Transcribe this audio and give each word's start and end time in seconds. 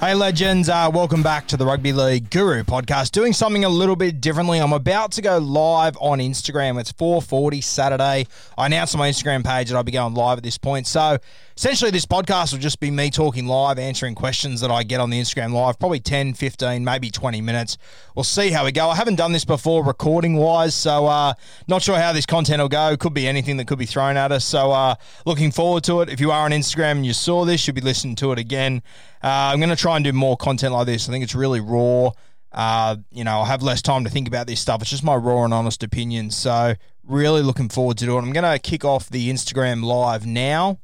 Hey, 0.00 0.14
legends, 0.14 0.70
uh, 0.70 0.90
welcome 0.90 1.22
back 1.22 1.46
to 1.48 1.58
the 1.58 1.66
Rugby 1.66 1.92
League 1.92 2.30
Guru 2.30 2.62
podcast. 2.62 3.12
Doing 3.12 3.34
something 3.34 3.66
a 3.66 3.68
little 3.68 3.96
bit 3.96 4.18
differently. 4.18 4.58
I'm 4.58 4.72
about 4.72 5.12
to 5.12 5.20
go 5.20 5.36
live 5.36 5.94
on 6.00 6.20
Instagram. 6.20 6.80
It's 6.80 6.90
4.40 6.90 7.62
Saturday. 7.62 8.26
I 8.56 8.64
announced 8.64 8.94
on 8.94 8.98
my 8.98 9.10
Instagram 9.10 9.44
page 9.44 9.68
that 9.68 9.76
I'll 9.76 9.82
be 9.82 9.92
going 9.92 10.14
live 10.14 10.38
at 10.38 10.42
this 10.42 10.56
point. 10.56 10.86
So 10.86 11.18
essentially, 11.54 11.90
this 11.90 12.06
podcast 12.06 12.52
will 12.52 12.60
just 12.60 12.80
be 12.80 12.90
me 12.90 13.10
talking 13.10 13.46
live, 13.46 13.78
answering 13.78 14.14
questions 14.14 14.62
that 14.62 14.70
I 14.70 14.84
get 14.84 15.00
on 15.00 15.10
the 15.10 15.20
Instagram 15.20 15.52
live, 15.52 15.78
probably 15.78 16.00
10, 16.00 16.32
15, 16.32 16.82
maybe 16.82 17.10
20 17.10 17.42
minutes. 17.42 17.76
We'll 18.16 18.24
see 18.24 18.48
how 18.48 18.64
we 18.64 18.72
go. 18.72 18.88
I 18.88 18.96
haven't 18.96 19.16
done 19.16 19.32
this 19.32 19.44
before 19.44 19.84
recording 19.84 20.36
wise, 20.36 20.74
so 20.74 21.08
uh, 21.08 21.34
not 21.68 21.82
sure 21.82 21.98
how 21.98 22.14
this 22.14 22.24
content 22.24 22.62
will 22.62 22.70
go. 22.70 22.96
Could 22.96 23.12
be 23.12 23.28
anything 23.28 23.58
that 23.58 23.66
could 23.66 23.78
be 23.78 23.84
thrown 23.84 24.16
at 24.16 24.32
us. 24.32 24.46
So 24.46 24.72
uh, 24.72 24.94
looking 25.26 25.50
forward 25.50 25.84
to 25.84 26.00
it. 26.00 26.08
If 26.08 26.20
you 26.20 26.30
are 26.30 26.46
on 26.46 26.52
Instagram 26.52 26.92
and 26.92 27.06
you 27.06 27.12
saw 27.12 27.44
this, 27.44 27.66
you'll 27.66 27.74
be 27.74 27.82
listening 27.82 28.16
to 28.16 28.32
it 28.32 28.38
again. 28.38 28.82
Uh, 29.22 29.52
I'm 29.52 29.58
going 29.58 29.68
to 29.68 29.76
try 29.76 29.89
and 29.96 30.04
do 30.04 30.12
more 30.12 30.36
content 30.36 30.72
like 30.72 30.86
this. 30.86 31.08
I 31.08 31.12
think 31.12 31.24
it's 31.24 31.34
really 31.34 31.60
raw. 31.60 32.10
Uh, 32.52 32.96
you 33.12 33.24
know, 33.24 33.40
I 33.40 33.46
have 33.46 33.62
less 33.62 33.80
time 33.80 34.04
to 34.04 34.10
think 34.10 34.26
about 34.26 34.46
this 34.46 34.60
stuff. 34.60 34.82
It's 34.82 34.90
just 34.90 35.04
my 35.04 35.14
raw 35.14 35.44
and 35.44 35.54
honest 35.54 35.82
opinion. 35.82 36.30
So, 36.30 36.74
really 37.04 37.42
looking 37.42 37.68
forward 37.68 37.98
to 37.98 38.16
it. 38.16 38.18
I'm 38.18 38.32
going 38.32 38.50
to 38.50 38.58
kick 38.58 38.84
off 38.84 39.08
the 39.08 39.30
Instagram 39.30 39.84
live 39.84 40.26
now. 40.26 40.80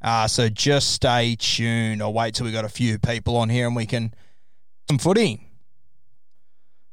Uh, 0.00 0.26
so, 0.26 0.48
just 0.48 0.92
stay 0.92 1.36
tuned. 1.38 2.02
I'll 2.02 2.12
wait 2.12 2.34
till 2.34 2.46
we 2.46 2.52
got 2.52 2.64
a 2.64 2.70
few 2.70 2.98
people 2.98 3.36
on 3.36 3.50
here 3.50 3.66
and 3.66 3.76
we 3.76 3.86
can 3.86 4.14
some 4.88 4.98
footy. 4.98 5.48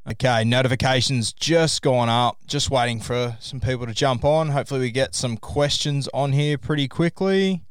Okay, 0.10 0.44
notifications 0.44 1.34
just 1.34 1.82
gone 1.82 2.10
up. 2.10 2.38
Just 2.48 2.72
waiting 2.72 3.00
for 3.00 3.38
some 3.40 3.60
people 3.60 3.86
to 3.86 3.94
jump 3.94 4.26
on. 4.26 4.50
Hopefully, 4.50 4.80
we 4.80 4.92
get 4.92 5.14
some 5.14 5.38
questions 5.38 6.10
on 6.14 6.32
here 6.32 6.58
pretty 6.58 6.88
quickly. 6.88 7.64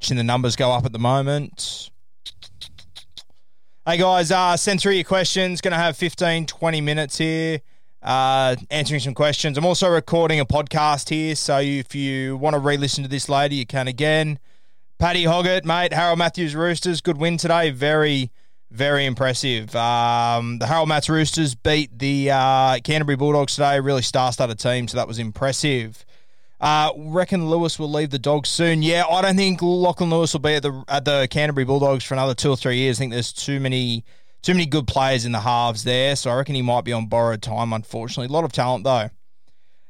Seeing 0.00 0.18
the 0.18 0.24
numbers 0.24 0.54
go 0.54 0.70
up 0.70 0.84
at 0.84 0.92
the 0.92 0.98
moment. 0.98 1.90
Hey 3.86 3.98
guys, 3.98 4.30
uh, 4.30 4.56
send 4.56 4.80
through 4.80 4.94
your 4.94 5.04
questions. 5.04 5.60
Going 5.60 5.72
to 5.72 5.76
have 5.76 5.94
15, 5.94 6.46
20 6.46 6.80
minutes 6.80 7.18
here 7.18 7.60
uh, 8.02 8.56
answering 8.70 9.00
some 9.00 9.12
questions. 9.12 9.58
I'm 9.58 9.66
also 9.66 9.90
recording 9.90 10.40
a 10.40 10.46
podcast 10.46 11.10
here, 11.10 11.34
so 11.34 11.58
if 11.58 11.94
you 11.94 12.38
want 12.38 12.54
to 12.54 12.60
re 12.60 12.78
listen 12.78 13.02
to 13.04 13.10
this 13.10 13.28
later, 13.28 13.54
you 13.54 13.66
can 13.66 13.86
again. 13.86 14.38
Paddy 14.98 15.24
Hoggett, 15.24 15.66
mate, 15.66 15.92
Harold 15.92 16.18
Matthews 16.18 16.54
Roosters, 16.54 17.02
good 17.02 17.18
win 17.18 17.36
today. 17.36 17.72
Very, 17.72 18.30
very 18.70 19.04
impressive. 19.04 19.76
Um, 19.76 20.60
the 20.60 20.66
Harold 20.66 20.88
Matts 20.88 21.10
Roosters 21.10 21.54
beat 21.54 21.98
the 21.98 22.30
uh, 22.30 22.78
Canterbury 22.84 23.16
Bulldogs 23.16 23.54
today. 23.54 23.80
Really 23.80 24.00
star-studded 24.00 24.58
team, 24.58 24.88
so 24.88 24.96
that 24.96 25.06
was 25.06 25.18
impressive. 25.18 26.06
Uh, 26.60 26.92
reckon 26.96 27.50
Lewis 27.50 27.78
will 27.78 27.90
leave 27.90 28.10
the 28.10 28.18
Dogs 28.18 28.48
soon. 28.48 28.82
Yeah, 28.82 29.04
I 29.06 29.22
don't 29.22 29.36
think 29.36 29.60
Lachlan 29.60 30.10
Lewis 30.10 30.32
will 30.32 30.40
be 30.40 30.54
at 30.54 30.62
the 30.62 30.84
at 30.88 31.04
the 31.04 31.28
Canterbury 31.30 31.64
Bulldogs 31.64 32.04
for 32.04 32.14
another 32.14 32.34
two 32.34 32.50
or 32.50 32.56
three 32.56 32.76
years. 32.76 32.98
I 32.98 33.00
think 33.00 33.12
there's 33.12 33.32
too 33.32 33.60
many 33.60 34.04
too 34.42 34.54
many 34.54 34.66
good 34.66 34.86
players 34.86 35.24
in 35.24 35.32
the 35.32 35.40
halves 35.40 35.84
there, 35.84 36.14
so 36.16 36.30
I 36.30 36.36
reckon 36.36 36.54
he 36.54 36.62
might 36.62 36.84
be 36.84 36.92
on 36.92 37.06
borrowed 37.06 37.42
time. 37.42 37.72
Unfortunately, 37.72 38.26
a 38.26 38.32
lot 38.32 38.44
of 38.44 38.52
talent 38.52 38.84
though. 38.84 39.10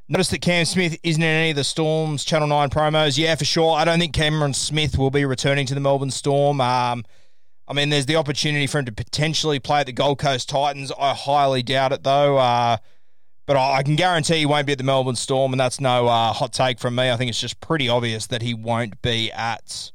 Notice 0.09 0.29
that 0.29 0.43
Cam 0.43 0.65
Smith 0.67 0.99
isn't 1.03 1.23
in 1.23 1.29
any 1.29 1.51
of 1.51 1.57
the 1.57 1.65
Storm's 1.65 2.25
Channel 2.25 2.49
Nine 2.49 2.69
promos. 2.69 3.17
Yeah, 3.17 3.35
for 3.37 3.45
sure. 3.47 3.75
I 3.75 3.85
don't 3.85 3.99
think 3.99 4.13
Cameron 4.13 4.53
Smith 4.53 4.99
will 4.99 5.11
be 5.11 5.25
returning 5.25 5.65
to 5.67 5.75
the 5.75 5.81
Melbourne 5.81 6.11
Storm. 6.11 6.61
Um, 6.61 7.05
I 7.67 7.73
mean, 7.73 7.89
there's 7.89 8.05
the 8.05 8.17
opportunity 8.17 8.67
for 8.67 8.79
him 8.79 8.85
to 8.85 8.93
potentially 8.93 9.59
play 9.59 9.81
at 9.81 9.87
the 9.87 9.93
Gold 9.93 10.19
Coast 10.19 10.51
Titans. 10.51 10.93
I 10.99 11.15
highly 11.15 11.63
doubt 11.63 11.93
it 11.93 12.03
though. 12.03 12.37
Uh, 12.37 12.77
but 13.47 13.57
I 13.57 13.83
can 13.83 13.97
guarantee 13.97 14.39
he 14.39 14.47
won't 14.47 14.67
be 14.67 14.73
at 14.73 14.79
the 14.79 14.85
Melbourne 14.85 15.17
Storm, 15.17 15.53
and 15.53 15.61
that's 15.61 15.81
no 15.81 16.07
uh, 16.07 16.33
hot 16.33 16.53
take 16.53 16.79
from 16.79 16.95
me. 16.95 17.11
I 17.11 17.17
think 17.17 17.29
it's 17.29 17.41
just 17.41 17.61
pretty 17.61 17.89
obvious 17.89 18.27
that 18.29 18.43
he 18.43 18.55
won't 18.55 19.03
be 19.03 19.31
at 19.33 19.93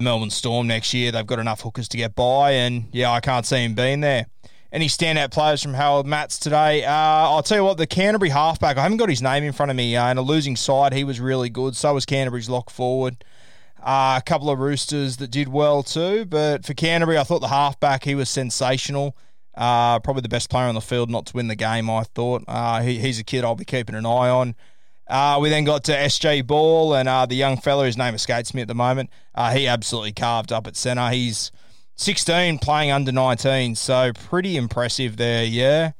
Melbourne 0.00 0.30
Storm 0.30 0.66
next 0.66 0.94
year. 0.94 1.12
They've 1.12 1.26
got 1.26 1.38
enough 1.38 1.60
hookers 1.60 1.88
to 1.88 1.96
get 1.96 2.14
by, 2.14 2.52
and 2.52 2.86
yeah, 2.92 3.10
I 3.10 3.20
can't 3.20 3.44
see 3.44 3.64
him 3.64 3.74
being 3.74 4.00
there. 4.00 4.26
Any 4.72 4.88
standout 4.88 5.30
players 5.30 5.62
from 5.62 5.74
Harold 5.74 6.06
Matts 6.06 6.36
today? 6.38 6.84
Uh, 6.84 6.90
I'll 6.90 7.44
tell 7.44 7.58
you 7.58 7.64
what, 7.64 7.78
the 7.78 7.86
Canterbury 7.86 8.30
halfback, 8.30 8.76
I 8.76 8.82
haven't 8.82 8.96
got 8.96 9.08
his 9.08 9.22
name 9.22 9.44
in 9.44 9.52
front 9.52 9.70
of 9.70 9.76
me. 9.76 9.94
Uh, 9.94 10.10
in 10.10 10.18
a 10.18 10.22
losing 10.22 10.56
side, 10.56 10.92
he 10.92 11.04
was 11.04 11.20
really 11.20 11.48
good. 11.48 11.76
So 11.76 11.94
was 11.94 12.04
Canterbury's 12.04 12.48
lock 12.48 12.70
forward. 12.70 13.22
Uh, 13.80 14.18
a 14.18 14.22
couple 14.24 14.50
of 14.50 14.58
Roosters 14.58 15.18
that 15.18 15.30
did 15.30 15.46
well 15.46 15.82
too, 15.82 16.24
but 16.24 16.64
for 16.64 16.74
Canterbury, 16.74 17.18
I 17.18 17.22
thought 17.22 17.40
the 17.40 17.48
halfback, 17.48 18.02
he 18.02 18.14
was 18.14 18.28
sensational. 18.30 19.14
Uh, 19.56 20.00
probably 20.00 20.22
the 20.22 20.28
best 20.28 20.50
player 20.50 20.66
on 20.66 20.74
the 20.74 20.80
field 20.80 21.10
not 21.10 21.26
to 21.26 21.36
win 21.36 21.48
the 21.48 21.54
game, 21.54 21.88
I 21.88 22.02
thought. 22.02 22.44
Uh, 22.48 22.82
he, 22.82 22.98
he's 22.98 23.18
a 23.18 23.24
kid 23.24 23.44
I'll 23.44 23.54
be 23.54 23.64
keeping 23.64 23.94
an 23.94 24.06
eye 24.06 24.28
on. 24.28 24.54
Uh, 25.06 25.38
we 25.40 25.50
then 25.50 25.64
got 25.64 25.84
to 25.84 25.92
SJ 25.92 26.46
Ball 26.46 26.94
and 26.94 27.08
uh, 27.08 27.26
the 27.26 27.34
young 27.34 27.58
fella, 27.58 27.86
his 27.86 27.96
name 27.96 28.14
escapes 28.14 28.54
me 28.54 28.62
at 28.62 28.68
the 28.68 28.74
moment. 28.74 29.10
Uh, 29.34 29.52
he 29.52 29.66
absolutely 29.66 30.12
carved 30.12 30.50
up 30.50 30.66
at 30.66 30.76
centre. 30.76 31.10
He's 31.10 31.52
16 31.96 32.58
playing 32.58 32.90
under 32.90 33.12
19, 33.12 33.74
so 33.76 34.12
pretty 34.12 34.56
impressive 34.56 35.16
there, 35.16 35.44
yeah. 35.44 35.92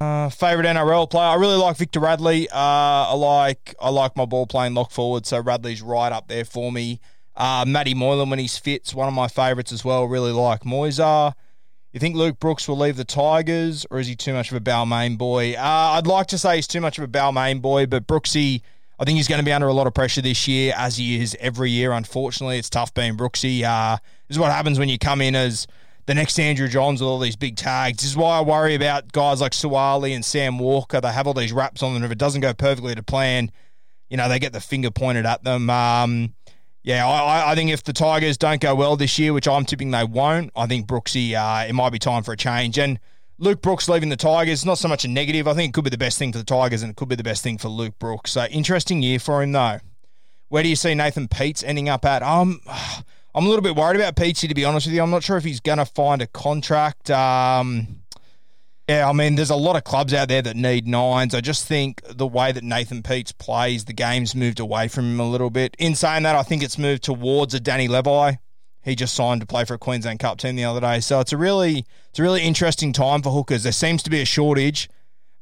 Uh, 0.00 0.28
favorite 0.28 0.66
NRL 0.66 1.10
player, 1.10 1.26
I 1.26 1.34
really 1.34 1.56
like 1.56 1.76
Victor 1.76 2.00
Radley. 2.00 2.48
Uh, 2.50 2.54
I 2.54 3.14
like 3.14 3.74
I 3.80 3.90
like 3.90 4.16
my 4.16 4.26
ball 4.26 4.46
playing 4.46 4.74
lock 4.74 4.92
forward, 4.92 5.26
so 5.26 5.40
Radley's 5.40 5.82
right 5.82 6.12
up 6.12 6.28
there 6.28 6.44
for 6.44 6.70
me. 6.70 7.00
Uh, 7.36 7.64
Matty 7.66 7.94
Moylan 7.94 8.30
when 8.30 8.38
he's 8.38 8.58
fit's 8.58 8.94
one 8.94 9.08
of 9.08 9.14
my 9.14 9.26
favourites 9.26 9.72
as 9.72 9.84
well. 9.84 10.04
Really 10.04 10.30
like 10.30 10.62
Moisar. 10.62 11.34
You 11.98 12.00
think 12.00 12.14
Luke 12.14 12.38
Brooks 12.38 12.68
will 12.68 12.78
leave 12.78 12.96
the 12.96 13.04
Tigers, 13.04 13.84
or 13.90 13.98
is 13.98 14.06
he 14.06 14.14
too 14.14 14.32
much 14.32 14.52
of 14.52 14.56
a 14.56 14.60
Balmain 14.60 15.18
boy? 15.18 15.54
Uh, 15.54 15.96
I'd 15.98 16.06
like 16.06 16.28
to 16.28 16.38
say 16.38 16.54
he's 16.54 16.68
too 16.68 16.80
much 16.80 16.96
of 16.96 17.02
a 17.02 17.08
Balmain 17.08 17.60
boy, 17.60 17.86
but 17.86 18.06
Brooksy, 18.06 18.62
I 19.00 19.04
think 19.04 19.16
he's 19.16 19.26
going 19.26 19.40
to 19.40 19.44
be 19.44 19.52
under 19.52 19.66
a 19.66 19.72
lot 19.72 19.88
of 19.88 19.94
pressure 19.94 20.22
this 20.22 20.46
year, 20.46 20.74
as 20.76 20.96
he 20.96 21.20
is 21.20 21.36
every 21.40 21.72
year. 21.72 21.90
Unfortunately, 21.90 22.56
it's 22.56 22.70
tough 22.70 22.94
being 22.94 23.16
Brooksy. 23.16 23.64
Uh, 23.64 23.96
this 24.28 24.36
is 24.36 24.38
what 24.38 24.52
happens 24.52 24.78
when 24.78 24.88
you 24.88 24.96
come 24.96 25.20
in 25.20 25.34
as 25.34 25.66
the 26.06 26.14
next 26.14 26.38
Andrew 26.38 26.68
Johns 26.68 27.00
with 27.00 27.08
all 27.08 27.18
these 27.18 27.34
big 27.34 27.56
tags. 27.56 27.96
This 28.00 28.10
is 28.12 28.16
why 28.16 28.38
I 28.38 28.42
worry 28.42 28.76
about 28.76 29.10
guys 29.10 29.40
like 29.40 29.50
Suaalii 29.50 30.14
and 30.14 30.24
Sam 30.24 30.60
Walker. 30.60 31.00
They 31.00 31.10
have 31.10 31.26
all 31.26 31.34
these 31.34 31.52
wraps 31.52 31.82
on 31.82 31.94
them. 31.94 32.04
If 32.04 32.12
it 32.12 32.18
doesn't 32.18 32.42
go 32.42 32.54
perfectly 32.54 32.94
to 32.94 33.02
plan, 33.02 33.50
you 34.08 34.16
know, 34.16 34.28
they 34.28 34.38
get 34.38 34.52
the 34.52 34.60
finger 34.60 34.92
pointed 34.92 35.26
at 35.26 35.42
them. 35.42 35.68
Um, 35.68 36.32
yeah, 36.88 37.06
I, 37.06 37.52
I 37.52 37.54
think 37.54 37.70
if 37.70 37.84
the 37.84 37.92
Tigers 37.92 38.38
don't 38.38 38.62
go 38.62 38.74
well 38.74 38.96
this 38.96 39.18
year, 39.18 39.34
which 39.34 39.46
I'm 39.46 39.66
tipping 39.66 39.90
they 39.90 40.04
won't, 40.04 40.50
I 40.56 40.66
think 40.66 40.86
Brooksy, 40.86 41.34
uh, 41.34 41.68
it 41.68 41.74
might 41.74 41.90
be 41.90 41.98
time 41.98 42.22
for 42.22 42.32
a 42.32 42.36
change. 42.36 42.78
And 42.78 42.98
Luke 43.36 43.60
Brooks 43.60 43.90
leaving 43.90 44.08
the 44.08 44.16
Tigers, 44.16 44.64
not 44.64 44.78
so 44.78 44.88
much 44.88 45.04
a 45.04 45.08
negative. 45.08 45.46
I 45.46 45.52
think 45.52 45.68
it 45.68 45.74
could 45.74 45.84
be 45.84 45.90
the 45.90 45.98
best 45.98 46.18
thing 46.18 46.32
for 46.32 46.38
the 46.38 46.44
Tigers 46.44 46.82
and 46.82 46.88
it 46.88 46.96
could 46.96 47.10
be 47.10 47.14
the 47.14 47.22
best 47.22 47.42
thing 47.42 47.58
for 47.58 47.68
Luke 47.68 47.98
Brooks. 47.98 48.30
So 48.30 48.46
interesting 48.46 49.02
year 49.02 49.18
for 49.18 49.42
him 49.42 49.52
though. 49.52 49.80
Where 50.48 50.62
do 50.62 50.70
you 50.70 50.76
see 50.76 50.94
Nathan 50.94 51.28
Peats 51.28 51.62
ending 51.62 51.90
up 51.90 52.06
at? 52.06 52.22
Um, 52.22 52.62
I'm 53.34 53.44
a 53.44 53.48
little 53.48 53.62
bit 53.62 53.76
worried 53.76 54.00
about 54.00 54.16
Peatsy 54.16 54.48
to 54.48 54.54
be 54.54 54.64
honest 54.64 54.86
with 54.86 54.94
you. 54.94 55.02
I'm 55.02 55.10
not 55.10 55.22
sure 55.22 55.36
if 55.36 55.44
he's 55.44 55.60
going 55.60 55.76
to 55.76 55.84
find 55.84 56.22
a 56.22 56.26
contract. 56.26 57.10
Um, 57.10 58.00
yeah, 58.88 59.06
I 59.06 59.12
mean, 59.12 59.34
there's 59.34 59.50
a 59.50 59.56
lot 59.56 59.76
of 59.76 59.84
clubs 59.84 60.14
out 60.14 60.28
there 60.28 60.40
that 60.40 60.56
need 60.56 60.86
nines. 60.86 61.34
I 61.34 61.42
just 61.42 61.66
think 61.66 62.00
the 62.08 62.26
way 62.26 62.52
that 62.52 62.64
Nathan 62.64 63.02
Peats 63.02 63.32
plays, 63.32 63.84
the 63.84 63.92
game's 63.92 64.34
moved 64.34 64.60
away 64.60 64.88
from 64.88 65.12
him 65.12 65.20
a 65.20 65.28
little 65.28 65.50
bit. 65.50 65.76
In 65.78 65.94
saying 65.94 66.22
that, 66.22 66.34
I 66.34 66.42
think 66.42 66.62
it's 66.62 66.78
moved 66.78 67.02
towards 67.02 67.52
a 67.52 67.60
Danny 67.60 67.86
Levi. 67.86 68.36
He 68.82 68.94
just 68.94 69.14
signed 69.14 69.42
to 69.42 69.46
play 69.46 69.66
for 69.66 69.74
a 69.74 69.78
Queensland 69.78 70.20
Cup 70.20 70.38
team 70.38 70.56
the 70.56 70.64
other 70.64 70.80
day. 70.80 71.00
So 71.00 71.20
it's 71.20 71.34
a 71.34 71.36
really 71.36 71.84
it's 72.08 72.18
a 72.18 72.22
really 72.22 72.40
interesting 72.40 72.94
time 72.94 73.20
for 73.20 73.30
hookers. 73.30 73.62
There 73.62 73.72
seems 73.72 74.02
to 74.04 74.10
be 74.10 74.22
a 74.22 74.24
shortage, 74.24 74.88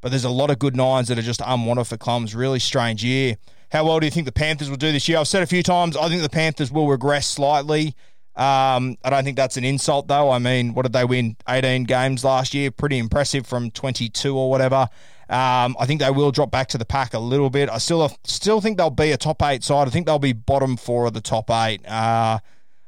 but 0.01 0.09
there's 0.09 0.25
a 0.25 0.31
lot 0.31 0.51
of 0.51 0.59
good 0.59 0.75
nines 0.75 1.07
that 1.07 1.19
are 1.19 1.23
just 1.23 1.41
unwanted 1.47 1.87
for 1.87 1.97
clubs. 1.97 2.35
Really 2.35 2.59
strange 2.59 3.05
year. 3.05 3.37
How 3.71 3.85
well 3.85 4.01
do 4.01 4.07
you 4.07 4.11
think 4.11 4.27
the 4.27 4.33
Panthers 4.33 4.69
will 4.69 4.77
do 4.77 4.91
this 4.91 5.09
year? 5.09 5.19
I've 5.19 5.29
said 5.29 5.45
a 5.45 5.47
few 5.47 5.63
times, 5.63 5.97
I 5.97 6.09
think 6.09 6.23
the 6.23 6.29
Panthers 6.29 6.73
will 6.73 6.89
regress 6.89 7.29
slightly. 7.29 7.95
Um, 8.37 8.97
I 9.03 9.11
don't 9.11 9.25
think 9.25 9.37
that's 9.37 9.57
an 9.57 9.65
insult, 9.65 10.09
though. 10.09 10.31
I 10.31 10.39
mean, 10.39 10.75
what 10.75 10.83
did 10.83 10.93
they 10.93 11.05
win? 11.05 11.37
18 11.49 11.85
games 11.85 12.25
last 12.25 12.53
year. 12.53 12.71
Pretty 12.71 12.99
impressive 12.99 13.47
from 13.47 13.71
22 13.71 14.37
or 14.37 14.51
whatever. 14.51 14.89
Um, 15.29 15.77
I 15.81 15.87
think 15.87 16.01
they 16.01 16.11
will 16.11 16.31
drop 16.31 16.51
back 16.51 16.69
to 16.69 16.79
the 16.79 16.85
pack 16.85 17.15
a 17.15 17.19
little 17.19 17.51
bit. 17.51 17.69
I 17.69 17.79
still 17.79 18.09
still 18.25 18.61
think 18.61 18.77
they'll 18.79 18.91
be 18.91 19.11
a 19.11 19.17
top 19.17 19.43
eight 19.43 19.65
side. 19.65 19.89
I 19.89 19.91
think 19.91 20.07
they'll 20.07 20.19
be 20.21 20.33
bottom 20.33 20.77
four 20.77 21.07
of 21.07 21.15
the 21.15 21.21
top 21.21 21.51
eight. 21.51 21.87
Uh, 21.89 22.39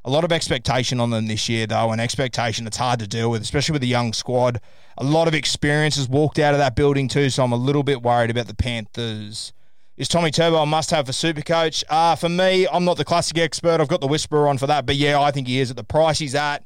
a 0.05 0.11
lot 0.11 0.25
of 0.25 0.31
expectation 0.31 1.01
on 1.01 1.11
them 1.11 1.27
this 1.27 1.49
year, 1.49 1.67
though, 1.67 1.91
and 1.91 2.01
expectation 2.01 2.67
it's 2.67 2.77
hard 2.77 3.01
to 3.01 3.07
deal 3.09 3.31
with, 3.31 3.43
especially 3.43 3.73
with 3.73 3.83
a 3.83 3.87
young 3.87 4.13
squad. 4.13 4.61
A 4.97 5.05
lot 5.05 5.29
of 5.29 5.35
experience 5.35 5.97
has 5.97 6.09
walked 6.09 6.39
out 6.39 6.55
of 6.55 6.59
that 6.59 6.77
building, 6.77 7.09
too, 7.09 7.29
so 7.29 7.43
I'm 7.43 7.53
a 7.53 7.57
little 7.57 7.83
bit 7.83 8.03
worried 8.03 8.31
about 8.31 8.47
the 8.47 8.55
Panthers. 8.55 9.53
Is 9.99 10.07
Tommy 10.07 10.31
Turbo 10.31 10.59
a 10.59 10.65
must 10.65 10.93
have 10.93 11.07
for 11.07 11.13
Supercoach? 11.13 11.83
Uh, 11.89 12.15
for 12.15 12.29
me, 12.29 12.69
I'm 12.69 12.85
not 12.85 12.99
the 12.99 13.05
classic 13.05 13.37
expert. 13.37 13.81
I've 13.81 13.89
got 13.89 14.01
the 14.01 14.07
whisperer 14.07 14.47
on 14.47 14.57
for 14.57 14.69
that, 14.69 14.87
but 14.87 14.95
yeah, 14.95 15.21
I 15.21 15.33
think 15.33 15.49
he 15.49 15.59
is 15.59 15.73
at 15.73 15.77
the 15.77 15.83
price 15.83 16.21
he's 16.21 16.37
at. 16.37 16.59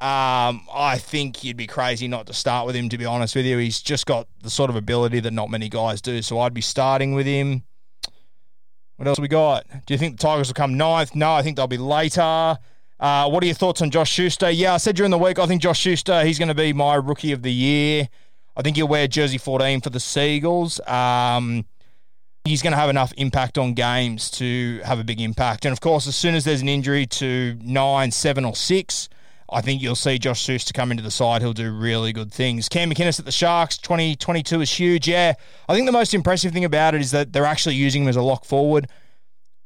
Um, 0.00 0.66
I 0.74 0.98
think 0.98 1.44
you'd 1.44 1.56
be 1.56 1.68
crazy 1.68 2.08
not 2.08 2.26
to 2.26 2.32
start 2.32 2.66
with 2.66 2.74
him, 2.74 2.88
to 2.88 2.98
be 2.98 3.04
honest 3.04 3.36
with 3.36 3.46
you. 3.46 3.58
He's 3.58 3.80
just 3.80 4.04
got 4.04 4.26
the 4.42 4.50
sort 4.50 4.68
of 4.68 4.74
ability 4.74 5.20
that 5.20 5.30
not 5.30 5.48
many 5.48 5.68
guys 5.68 6.02
do, 6.02 6.20
so 6.22 6.40
I'd 6.40 6.54
be 6.54 6.60
starting 6.60 7.14
with 7.14 7.24
him. 7.24 7.62
What 8.96 9.06
else 9.06 9.20
we 9.20 9.28
got? 9.28 9.64
Do 9.86 9.94
you 9.94 9.98
think 9.98 10.18
the 10.18 10.26
Tigers 10.26 10.48
will 10.48 10.54
come 10.54 10.76
ninth? 10.76 11.14
No, 11.14 11.34
I 11.34 11.42
think 11.42 11.56
they'll 11.56 11.68
be 11.68 11.78
later. 11.78 12.58
Uh, 12.98 13.30
what 13.30 13.44
are 13.44 13.46
your 13.46 13.54
thoughts 13.54 13.80
on 13.80 13.92
Josh 13.92 14.10
Schuster? 14.10 14.50
Yeah, 14.50 14.74
I 14.74 14.78
said 14.78 14.96
during 14.96 15.12
the 15.12 15.18
week, 15.18 15.38
I 15.38 15.46
think 15.46 15.62
Josh 15.62 15.78
Schuster, 15.78 16.24
he's 16.24 16.40
going 16.40 16.48
to 16.48 16.54
be 16.54 16.72
my 16.72 16.96
rookie 16.96 17.30
of 17.30 17.42
the 17.42 17.52
year. 17.52 18.08
I 18.56 18.62
think 18.62 18.74
he'll 18.74 18.88
wear 18.88 19.06
jersey 19.06 19.38
14 19.38 19.82
for 19.82 19.90
the 19.90 20.00
Seagulls. 20.00 20.80
Um, 20.88 21.64
he's 22.46 22.62
going 22.62 22.72
to 22.72 22.78
have 22.78 22.90
enough 22.90 23.12
impact 23.16 23.58
on 23.58 23.74
games 23.74 24.30
to 24.32 24.80
have 24.84 24.98
a 24.98 25.04
big 25.04 25.20
impact. 25.20 25.64
And 25.64 25.72
of 25.72 25.80
course, 25.80 26.06
as 26.06 26.16
soon 26.16 26.34
as 26.34 26.44
there's 26.44 26.62
an 26.62 26.68
injury 26.68 27.06
to 27.06 27.58
nine, 27.60 28.10
seven, 28.10 28.44
or 28.44 28.54
six, 28.54 29.08
I 29.50 29.60
think 29.60 29.80
you'll 29.80 29.94
see 29.94 30.18
Josh 30.18 30.40
Schuster 30.40 30.72
come 30.72 30.90
into 30.90 31.02
the 31.02 31.10
side. 31.10 31.42
He'll 31.42 31.52
do 31.52 31.70
really 31.70 32.12
good 32.12 32.32
things. 32.32 32.68
Cam 32.68 32.90
McInnes 32.90 33.18
at 33.18 33.24
the 33.24 33.32
Sharks, 33.32 33.78
2022 33.78 34.60
is 34.60 34.70
huge. 34.70 35.08
Yeah, 35.08 35.34
I 35.68 35.74
think 35.74 35.86
the 35.86 35.92
most 35.92 36.14
impressive 36.14 36.52
thing 36.52 36.64
about 36.64 36.94
it 36.94 37.00
is 37.00 37.12
that 37.12 37.32
they're 37.32 37.44
actually 37.44 37.76
using 37.76 38.02
him 38.02 38.08
as 38.08 38.16
a 38.16 38.22
lock 38.22 38.44
forward. 38.44 38.88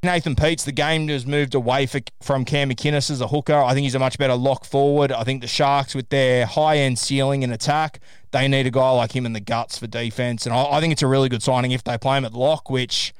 Nathan 0.02 0.34
Peats, 0.34 0.64
the 0.64 0.72
game 0.72 1.08
has 1.08 1.26
moved 1.26 1.54
away 1.54 1.84
for, 1.84 2.00
from 2.22 2.46
Cam 2.46 2.70
McInnes 2.70 3.10
as 3.10 3.20
a 3.20 3.28
hooker. 3.28 3.54
I 3.54 3.74
think 3.74 3.84
he's 3.84 3.94
a 3.94 3.98
much 3.98 4.16
better 4.16 4.34
lock 4.34 4.64
forward. 4.64 5.12
I 5.12 5.24
think 5.24 5.42
the 5.42 5.46
Sharks, 5.46 5.94
with 5.94 6.08
their 6.08 6.46
high 6.46 6.78
end 6.78 6.98
ceiling 6.98 7.44
and 7.44 7.52
attack, 7.52 8.00
they 8.30 8.48
need 8.48 8.66
a 8.66 8.70
guy 8.70 8.90
like 8.92 9.14
him 9.14 9.26
in 9.26 9.34
the 9.34 9.40
guts 9.40 9.78
for 9.78 9.86
defense. 9.86 10.46
And 10.46 10.54
I, 10.54 10.64
I 10.64 10.80
think 10.80 10.92
it's 10.92 11.02
a 11.02 11.06
really 11.06 11.28
good 11.28 11.42
signing 11.42 11.72
if 11.72 11.84
they 11.84 11.98
play 11.98 12.16
him 12.16 12.24
at 12.24 12.32
lock, 12.32 12.70
which 12.70 13.12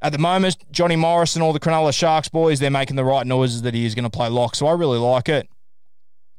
at 0.00 0.12
the 0.12 0.18
moment, 0.18 0.56
Johnny 0.70 0.96
Morris 0.96 1.34
and 1.34 1.42
all 1.42 1.52
the 1.52 1.60
Cronulla 1.60 1.92
Sharks 1.92 2.28
boys, 2.28 2.60
they're 2.60 2.70
making 2.70 2.96
the 2.96 3.04
right 3.04 3.26
noises 3.26 3.62
that 3.62 3.74
he 3.74 3.84
is 3.84 3.94
going 3.96 4.04
to 4.04 4.10
play 4.10 4.28
lock. 4.28 4.54
So 4.54 4.66
I 4.66 4.72
really 4.72 4.98
like 4.98 5.28
it. 5.28 5.48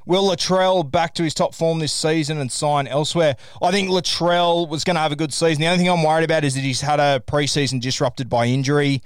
Will 0.06 0.30
Latrell 0.30 0.90
back 0.90 1.14
to 1.16 1.24
his 1.24 1.34
top 1.34 1.56
form 1.56 1.80
this 1.80 1.94
season 1.94 2.38
and 2.38 2.52
sign 2.52 2.88
elsewhere? 2.88 3.36
I 3.62 3.72
think 3.72 3.90
Latrell 3.90 4.68
was 4.68 4.84
going 4.84 4.96
to 4.96 5.02
have 5.02 5.14
a 5.14 5.16
good 5.18 5.34
season. 5.34 5.62
The 5.62 5.68
only 5.68 5.78
thing 5.80 5.90
I'm 5.90 6.04
worried 6.04 6.26
about 6.26 6.44
is 6.44 6.56
that 6.56 6.62
he's 6.62 6.82
had 6.82 7.00
a 7.00 7.22
preseason 7.26 7.82
disrupted 7.82 8.30
by 8.30 8.46
injury. 8.48 9.02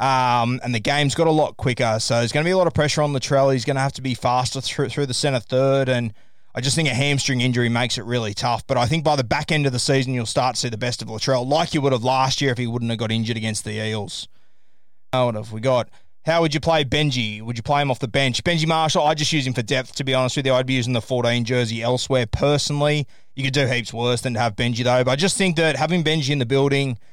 Um, 0.00 0.60
and 0.64 0.74
the 0.74 0.80
game's 0.80 1.14
got 1.14 1.26
a 1.26 1.30
lot 1.30 1.58
quicker, 1.58 1.98
so 2.00 2.14
there's 2.14 2.32
going 2.32 2.42
to 2.42 2.48
be 2.48 2.52
a 2.52 2.56
lot 2.56 2.66
of 2.66 2.72
pressure 2.72 3.02
on 3.02 3.12
Latrell. 3.12 3.52
He's 3.52 3.66
going 3.66 3.76
to 3.76 3.82
have 3.82 3.92
to 3.92 4.02
be 4.02 4.14
faster 4.14 4.62
through, 4.62 4.88
through 4.88 5.04
the 5.04 5.14
centre 5.14 5.40
third, 5.40 5.90
and 5.90 6.14
I 6.54 6.62
just 6.62 6.74
think 6.74 6.88
a 6.88 6.94
hamstring 6.94 7.42
injury 7.42 7.68
makes 7.68 7.98
it 7.98 8.06
really 8.06 8.32
tough. 8.32 8.66
But 8.66 8.78
I 8.78 8.86
think 8.86 9.04
by 9.04 9.14
the 9.14 9.24
back 9.24 9.52
end 9.52 9.66
of 9.66 9.72
the 9.72 9.78
season, 9.78 10.14
you'll 10.14 10.24
start 10.24 10.54
to 10.54 10.60
see 10.62 10.70
the 10.70 10.78
best 10.78 11.02
of 11.02 11.08
Latrell, 11.08 11.46
like 11.46 11.74
you 11.74 11.82
would 11.82 11.92
have 11.92 12.02
last 12.02 12.40
year 12.40 12.50
if 12.50 12.56
he 12.56 12.66
wouldn't 12.66 12.90
have 12.90 12.98
got 12.98 13.12
injured 13.12 13.36
against 13.36 13.64
the 13.64 13.72
Eels. 13.72 14.26
Oh, 15.12 15.26
what 15.26 15.34
have 15.34 15.52
we 15.52 15.60
got? 15.60 15.90
How 16.24 16.40
would 16.40 16.54
you 16.54 16.60
play 16.60 16.82
Benji? 16.82 17.42
Would 17.42 17.58
you 17.58 17.62
play 17.62 17.82
him 17.82 17.90
off 17.90 17.98
the 17.98 18.08
bench? 18.08 18.42
Benji 18.42 18.66
Marshall, 18.66 19.04
I 19.04 19.12
just 19.12 19.34
use 19.34 19.46
him 19.46 19.52
for 19.52 19.62
depth, 19.62 19.96
to 19.96 20.04
be 20.04 20.14
honest 20.14 20.34
with 20.36 20.46
you. 20.46 20.54
I'd 20.54 20.66
be 20.66 20.74
using 20.74 20.94
the 20.94 21.02
14 21.02 21.44
jersey 21.44 21.82
elsewhere 21.82 22.24
personally. 22.24 23.06
You 23.34 23.44
could 23.44 23.52
do 23.52 23.66
heaps 23.66 23.92
worse 23.92 24.22
than 24.22 24.32
to 24.32 24.40
have 24.40 24.56
Benji, 24.56 24.82
though. 24.82 25.04
But 25.04 25.10
I 25.10 25.16
just 25.16 25.36
think 25.36 25.56
that 25.56 25.76
having 25.76 26.02
Benji 26.02 26.30
in 26.30 26.38
the 26.38 26.46
building– 26.46 26.96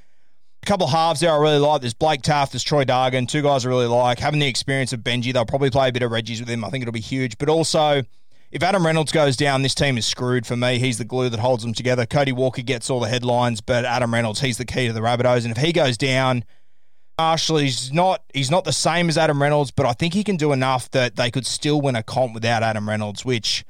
couple 0.67 0.87
halves 0.87 1.21
there 1.21 1.31
I 1.31 1.37
really 1.37 1.59
like. 1.59 1.81
There's 1.81 1.93
Blake 1.93 2.21
Taaffe, 2.21 2.51
there's 2.51 2.63
Troy 2.63 2.83
Dargan, 2.83 3.27
two 3.27 3.41
guys 3.41 3.65
I 3.65 3.69
really 3.69 3.87
like. 3.87 4.19
Having 4.19 4.41
the 4.41 4.47
experience 4.47 4.91
of 4.91 4.99
Benji, 4.99 5.31
they'll 5.31 5.45
probably 5.45 5.69
play 5.69 5.89
a 5.89 5.91
bit 5.91 6.03
of 6.03 6.11
Reggie's 6.11 6.41
with 6.41 6.49
him. 6.49 6.65
I 6.65 6.69
think 6.69 6.81
it'll 6.81 6.91
be 6.91 6.99
huge. 6.99 7.37
But 7.37 7.47
also, 7.47 8.03
if 8.51 8.61
Adam 8.61 8.85
Reynolds 8.85 9.13
goes 9.13 9.37
down, 9.37 9.61
this 9.61 9.73
team 9.73 9.97
is 9.97 10.05
screwed 10.05 10.45
for 10.45 10.57
me. 10.57 10.77
He's 10.77 10.97
the 10.97 11.05
glue 11.05 11.29
that 11.29 11.39
holds 11.39 11.63
them 11.63 11.73
together. 11.73 12.05
Cody 12.05 12.33
Walker 12.33 12.61
gets 12.61 12.89
all 12.89 12.99
the 12.99 13.07
headlines, 13.07 13.61
but 13.61 13.85
Adam 13.85 14.13
Reynolds, 14.13 14.41
he's 14.41 14.57
the 14.57 14.65
key 14.65 14.87
to 14.87 14.93
the 14.93 14.99
Rabbitohs. 14.99 15.45
And 15.45 15.55
if 15.55 15.57
he 15.57 15.71
goes 15.71 15.97
down, 15.97 16.43
Marshall, 17.17 17.57
he's 17.57 17.91
not 17.93 18.21
he's 18.33 18.51
not 18.51 18.65
the 18.65 18.73
same 18.73 19.07
as 19.09 19.17
Adam 19.17 19.41
Reynolds, 19.41 19.71
but 19.71 19.85
I 19.85 19.93
think 19.93 20.13
he 20.13 20.23
can 20.23 20.35
do 20.35 20.51
enough 20.51 20.91
that 20.91 21.15
they 21.15 21.31
could 21.31 21.45
still 21.45 21.81
win 21.81 21.95
a 21.95 22.03
comp 22.03 22.33
without 22.33 22.61
Adam 22.61 22.87
Reynolds, 22.87 23.23
which 23.23 23.65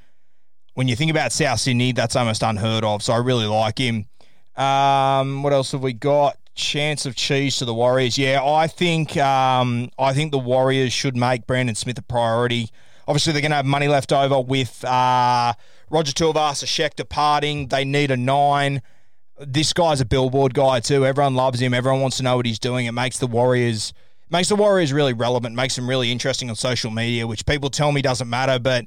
when 0.73 0.87
you 0.87 0.95
think 0.95 1.11
about 1.11 1.31
South 1.31 1.59
Sydney, 1.59 1.91
that's 1.91 2.15
almost 2.15 2.43
unheard 2.43 2.83
of. 2.83 3.01
So 3.03 3.13
I 3.13 3.17
really 3.17 3.45
like 3.45 3.77
him. 3.77 4.07
Um, 4.55 5.43
what 5.43 5.53
else 5.53 5.71
have 5.71 5.81
we 5.81 5.93
got? 5.93 6.37
Chance 6.57 7.05
of 7.05 7.15
cheese 7.15 7.57
to 7.57 7.65
the 7.65 7.73
Warriors. 7.73 8.17
Yeah, 8.17 8.43
I 8.43 8.67
think 8.67 9.15
um, 9.17 9.89
I 9.97 10.13
think 10.13 10.31
the 10.31 10.39
Warriors 10.39 10.91
should 10.91 11.15
make 11.15 11.47
Brandon 11.47 11.75
Smith 11.75 11.97
a 11.97 12.01
priority. 12.01 12.69
Obviously, 13.07 13.31
they're 13.31 13.41
going 13.41 13.51
to 13.51 13.57
have 13.57 13.65
money 13.65 13.87
left 13.87 14.11
over 14.11 14.41
with 14.41 14.83
uh, 14.83 15.53
Roger 15.89 16.11
Tuivasa-Sheck 16.11 16.95
departing. 16.95 17.67
They 17.67 17.85
need 17.85 18.11
a 18.11 18.17
nine. 18.17 18.81
This 19.39 19.71
guy's 19.71 20.01
a 20.01 20.05
billboard 20.05 20.53
guy 20.53 20.81
too. 20.81 21.05
Everyone 21.05 21.35
loves 21.35 21.61
him. 21.61 21.73
Everyone 21.73 22.01
wants 22.01 22.17
to 22.17 22.23
know 22.23 22.35
what 22.35 22.45
he's 22.45 22.59
doing. 22.59 22.85
It 22.85 22.91
makes 22.91 23.19
the 23.19 23.27
Warriors 23.27 23.93
makes 24.29 24.49
the 24.49 24.55
Warriors 24.55 24.91
really 24.91 25.13
relevant. 25.13 25.55
Makes 25.55 25.77
them 25.77 25.87
really 25.87 26.11
interesting 26.11 26.49
on 26.49 26.55
social 26.55 26.91
media, 26.91 27.25
which 27.25 27.45
people 27.45 27.69
tell 27.69 27.91
me 27.91 28.01
doesn't 28.01 28.29
matter, 28.29 28.59
but 28.59 28.85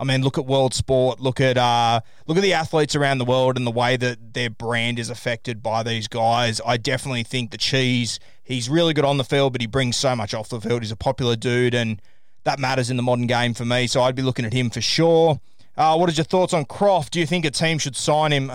I 0.00 0.04
mean, 0.04 0.22
look 0.22 0.38
at 0.38 0.46
world 0.46 0.72
sport. 0.72 1.20
Look 1.20 1.42
at 1.42 1.58
uh, 1.58 2.00
look 2.26 2.38
at 2.38 2.40
the 2.40 2.54
athletes 2.54 2.96
around 2.96 3.18
the 3.18 3.26
world 3.26 3.58
and 3.58 3.66
the 3.66 3.70
way 3.70 3.98
that 3.98 4.32
their 4.32 4.48
brand 4.48 4.98
is 4.98 5.10
affected 5.10 5.62
by 5.62 5.82
these 5.82 6.08
guys. 6.08 6.58
I 6.64 6.78
definitely 6.78 7.22
think 7.22 7.50
the 7.50 7.58
cheese. 7.58 8.18
He's 8.42 8.70
really 8.70 8.94
good 8.94 9.04
on 9.04 9.18
the 9.18 9.24
field, 9.24 9.52
but 9.52 9.60
he 9.60 9.66
brings 9.66 9.96
so 9.96 10.16
much 10.16 10.32
off 10.32 10.48
the 10.48 10.58
field. 10.58 10.80
He's 10.80 10.90
a 10.90 10.96
popular 10.96 11.36
dude, 11.36 11.74
and 11.74 12.00
that 12.44 12.58
matters 12.58 12.88
in 12.88 12.96
the 12.96 13.02
modern 13.02 13.26
game 13.26 13.52
for 13.52 13.66
me. 13.66 13.86
So 13.86 14.00
I'd 14.00 14.16
be 14.16 14.22
looking 14.22 14.46
at 14.46 14.54
him 14.54 14.70
for 14.70 14.80
sure. 14.80 15.38
Uh, 15.76 15.96
what 15.98 16.08
is 16.08 16.16
your 16.16 16.24
thoughts 16.24 16.54
on 16.54 16.64
Croft? 16.64 17.12
Do 17.12 17.20
you 17.20 17.26
think 17.26 17.44
a 17.44 17.50
team 17.50 17.78
should 17.78 17.94
sign 17.94 18.32
him? 18.32 18.48
Uh, 18.48 18.54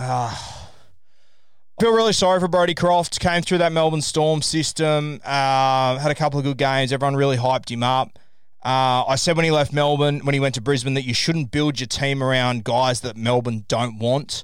I 1.77 1.81
feel 1.81 1.93
really 1.93 2.13
sorry 2.13 2.39
for 2.39 2.47
Brody 2.47 2.73
Croft. 2.73 3.19
Came 3.19 3.43
through 3.43 3.59
that 3.59 3.71
Melbourne 3.71 4.01
Storm 4.01 4.41
system. 4.41 5.21
Uh, 5.23 5.99
had 5.99 6.09
a 6.09 6.15
couple 6.15 6.39
of 6.39 6.43
good 6.43 6.57
games. 6.57 6.91
Everyone 6.91 7.15
really 7.15 7.37
hyped 7.37 7.69
him 7.69 7.83
up. 7.83 8.17
Uh, 8.65 9.05
I 9.07 9.15
said 9.15 9.35
when 9.35 9.45
he 9.45 9.51
left 9.51 9.73
Melbourne, 9.73 10.21
when 10.23 10.33
he 10.33 10.39
went 10.39 10.55
to 10.55 10.61
Brisbane, 10.61 10.95
that 10.95 11.03
you 11.03 11.13
shouldn't 11.13 11.51
build 11.51 11.79
your 11.79 11.85
team 11.85 12.23
around 12.23 12.63
guys 12.63 13.01
that 13.01 13.15
Melbourne 13.15 13.63
don't 13.67 13.99
want. 13.99 14.43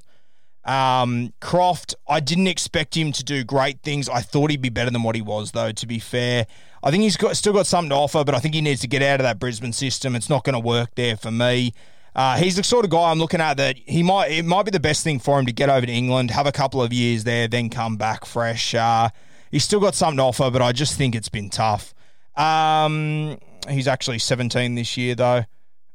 Um, 0.64 1.32
Croft, 1.40 1.96
I 2.08 2.20
didn't 2.20 2.46
expect 2.46 2.96
him 2.96 3.10
to 3.10 3.24
do 3.24 3.42
great 3.42 3.82
things. 3.82 4.08
I 4.08 4.20
thought 4.20 4.52
he'd 4.52 4.62
be 4.62 4.68
better 4.68 4.90
than 4.90 5.02
what 5.02 5.16
he 5.16 5.22
was, 5.22 5.50
though. 5.50 5.72
To 5.72 5.86
be 5.88 5.98
fair, 5.98 6.46
I 6.84 6.92
think 6.92 7.02
he's 7.02 7.16
got 7.16 7.36
still 7.36 7.52
got 7.52 7.66
something 7.66 7.90
to 7.90 7.96
offer, 7.96 8.22
but 8.22 8.32
I 8.32 8.38
think 8.38 8.54
he 8.54 8.60
needs 8.60 8.80
to 8.82 8.86
get 8.86 9.02
out 9.02 9.18
of 9.18 9.24
that 9.24 9.40
Brisbane 9.40 9.72
system. 9.72 10.14
It's 10.14 10.30
not 10.30 10.44
going 10.44 10.54
to 10.54 10.60
work 10.60 10.94
there 10.94 11.16
for 11.16 11.32
me. 11.32 11.74
Uh, 12.14 12.36
he's 12.36 12.54
the 12.54 12.62
sort 12.62 12.84
of 12.84 12.92
guy 12.92 13.10
I'm 13.10 13.18
looking 13.18 13.40
at 13.40 13.56
that 13.56 13.76
he 13.76 14.04
might 14.04 14.30
it 14.30 14.44
might 14.44 14.64
be 14.64 14.70
the 14.70 14.78
best 14.78 15.02
thing 15.02 15.18
for 15.18 15.40
him 15.40 15.46
to 15.46 15.52
get 15.52 15.68
over 15.68 15.84
to 15.84 15.92
England, 15.92 16.30
have 16.30 16.46
a 16.46 16.52
couple 16.52 16.80
of 16.80 16.92
years 16.92 17.24
there, 17.24 17.48
then 17.48 17.70
come 17.70 17.96
back 17.96 18.24
fresh. 18.24 18.72
Uh, 18.72 19.08
he's 19.50 19.64
still 19.64 19.80
got 19.80 19.96
something 19.96 20.18
to 20.18 20.24
offer, 20.24 20.48
but 20.50 20.62
I 20.62 20.70
just 20.70 20.96
think 20.96 21.16
it's 21.16 21.30
been 21.30 21.50
tough. 21.50 21.92
Um, 22.36 23.38
He's 23.68 23.88
actually 23.88 24.18
17 24.18 24.74
this 24.74 24.96
year, 24.96 25.14
though. 25.14 25.44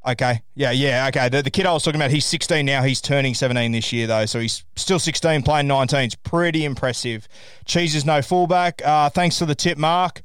Okay. 0.08 0.42
Yeah, 0.56 0.72
yeah, 0.72 1.08
okay. 1.10 1.28
The, 1.28 1.42
the 1.42 1.52
kid 1.52 1.66
I 1.66 1.74
was 1.74 1.84
talking 1.84 2.00
about, 2.00 2.12
he's 2.12 2.26
16 2.26 2.66
now. 2.66 2.82
He's 2.82 3.02
turning 3.02 3.34
17 3.34 3.72
this 3.74 3.92
year, 3.92 4.08
though. 4.08 4.26
So 4.26 4.40
he's 4.40 4.64
still 4.76 5.00
16, 5.00 5.44
playing 5.44 5.68
19. 5.68 6.00
It's 6.00 6.16
pretty 6.16 6.64
impressive. 6.64 7.28
Cheese 7.66 7.94
is 7.94 8.06
no 8.06 8.22
fullback. 8.22 8.82
Uh, 8.86 9.10
thanks 9.10 9.38
for 9.38 9.46
the 9.46 9.56
tip, 9.56 9.78
Mark. 9.78 10.22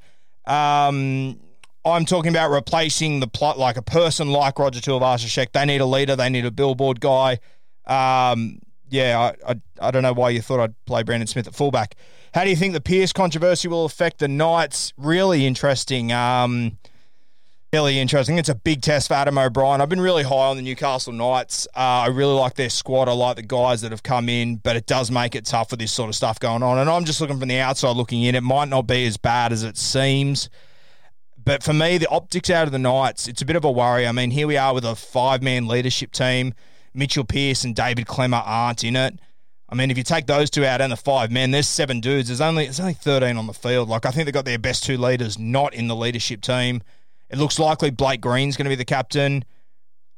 Um, 0.46 1.40
I'm 1.84 2.04
talking 2.04 2.30
about 2.30 2.50
replacing 2.50 3.18
the 3.18 3.26
plot 3.26 3.58
like 3.58 3.76
a 3.76 3.82
person 3.82 4.30
like 4.30 4.58
Roger 4.58 4.80
Tuivasa-Sheck. 4.80 5.50
They 5.52 5.64
need 5.64 5.80
a 5.80 5.86
leader. 5.86 6.14
They 6.14 6.28
need 6.28 6.46
a 6.46 6.52
billboard 6.52 7.00
guy. 7.00 7.40
Um, 7.86 8.60
yeah, 8.88 9.32
I, 9.46 9.52
I, 9.52 9.60
I 9.80 9.90
don't 9.90 10.02
know 10.02 10.12
why 10.12 10.30
you 10.30 10.42
thought 10.42 10.60
I'd 10.60 10.84
play 10.84 11.02
Brandon 11.02 11.26
Smith 11.26 11.48
at 11.48 11.54
fullback. 11.54 11.96
How 12.34 12.44
do 12.44 12.50
you 12.50 12.56
think 12.56 12.72
the 12.72 12.80
Pearce 12.80 13.12
controversy 13.12 13.66
will 13.66 13.84
affect 13.84 14.18
the 14.18 14.28
Knights? 14.28 14.92
Really 14.96 15.44
interesting. 15.44 16.12
Um, 16.12 16.78
really 17.72 17.98
interesting. 17.98 18.36
It's 18.36 18.50
a 18.50 18.54
big 18.54 18.82
test 18.82 19.08
for 19.08 19.14
Adam 19.14 19.38
O'Brien. 19.38 19.80
I've 19.80 19.88
been 19.88 20.00
really 20.00 20.24
high 20.24 20.50
on 20.50 20.56
the 20.56 20.62
Newcastle 20.62 21.10
Knights. 21.10 21.66
Uh, 21.74 22.04
I 22.04 22.08
really 22.08 22.34
like 22.34 22.52
their 22.52 22.68
squad. 22.68 23.08
I 23.08 23.12
like 23.12 23.36
the 23.36 23.42
guys 23.42 23.80
that 23.80 23.92
have 23.92 24.02
come 24.02 24.28
in, 24.28 24.56
but 24.56 24.76
it 24.76 24.86
does 24.86 25.10
make 25.10 25.34
it 25.34 25.46
tough 25.46 25.70
with 25.70 25.80
this 25.80 25.90
sort 25.90 26.10
of 26.10 26.14
stuff 26.14 26.38
going 26.38 26.62
on. 26.62 26.76
And 26.76 26.90
I'm 26.90 27.06
just 27.06 27.22
looking 27.22 27.38
from 27.38 27.48
the 27.48 27.58
outside 27.60 27.96
looking 27.96 28.24
in. 28.24 28.34
It 28.34 28.42
might 28.42 28.68
not 28.68 28.86
be 28.86 29.06
as 29.06 29.16
bad 29.16 29.54
as 29.54 29.62
it 29.62 29.78
seems. 29.78 30.50
But 31.42 31.62
for 31.62 31.72
me, 31.72 31.96
the 31.96 32.08
optics 32.08 32.50
out 32.50 32.66
of 32.66 32.72
the 32.72 32.78
Knights, 32.78 33.26
it's 33.26 33.40
a 33.40 33.46
bit 33.46 33.56
of 33.56 33.64
a 33.64 33.70
worry. 33.70 34.06
I 34.06 34.12
mean, 34.12 34.32
here 34.32 34.46
we 34.46 34.58
are 34.58 34.74
with 34.74 34.84
a 34.84 34.94
five 34.94 35.42
man 35.42 35.66
leadership 35.66 36.12
team. 36.12 36.52
Mitchell 36.92 37.24
Pearce 37.24 37.64
and 37.64 37.74
David 37.74 38.04
Klemmer 38.04 38.42
aren't 38.44 38.84
in 38.84 38.96
it. 38.96 39.18
I 39.70 39.76
mean, 39.76 39.90
if 39.90 39.96
you 39.96 40.04
take 40.04 40.26
those 40.26 40.50
two 40.50 40.66
out 40.66 40.82
and 40.82 40.92
the 40.92 40.96
five 40.98 41.30
men, 41.30 41.52
there's 41.52 41.68
seven 41.68 42.00
dudes. 42.00 42.28
There's 42.28 42.42
only 42.42 42.64
there's 42.64 42.80
only 42.80 42.92
13 42.92 43.38
on 43.38 43.46
the 43.46 43.54
field. 43.54 43.88
Like 43.88 44.04
I 44.04 44.10
think 44.10 44.26
they've 44.26 44.34
got 44.34 44.44
their 44.44 44.58
best 44.58 44.84
two 44.84 44.98
leaders 44.98 45.38
not 45.38 45.72
in 45.72 45.88
the 45.88 45.96
leadership 45.96 46.42
team. 46.42 46.82
It 47.32 47.38
looks 47.38 47.58
likely 47.58 47.90
Blake 47.90 48.20
Green's 48.20 48.56
going 48.56 48.66
to 48.66 48.68
be 48.68 48.76
the 48.76 48.84
captain. 48.84 49.44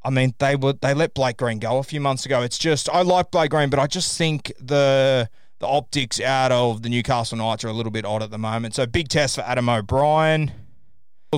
I 0.02 0.10
mean, 0.10 0.34
they 0.38 0.56
would 0.56 0.80
they 0.80 0.92
let 0.92 1.14
Blake 1.14 1.38
Green 1.38 1.60
go 1.60 1.78
a 1.78 1.82
few 1.82 2.00
months 2.00 2.26
ago. 2.26 2.42
It's 2.42 2.58
just 2.58 2.90
I 2.90 3.02
like 3.02 3.30
Blake 3.30 3.50
Green, 3.50 3.70
but 3.70 3.78
I 3.78 3.86
just 3.86 4.18
think 4.18 4.52
the 4.60 5.30
the 5.60 5.66
optics 5.66 6.20
out 6.20 6.52
of 6.52 6.82
the 6.82 6.90
Newcastle 6.90 7.38
Knights 7.38 7.64
are 7.64 7.68
a 7.68 7.72
little 7.72 7.92
bit 7.92 8.04
odd 8.04 8.22
at 8.22 8.30
the 8.30 8.38
moment. 8.38 8.74
So 8.74 8.84
big 8.84 9.08
test 9.08 9.36
for 9.36 9.42
Adam 9.42 9.68
O'Brien. 9.68 10.52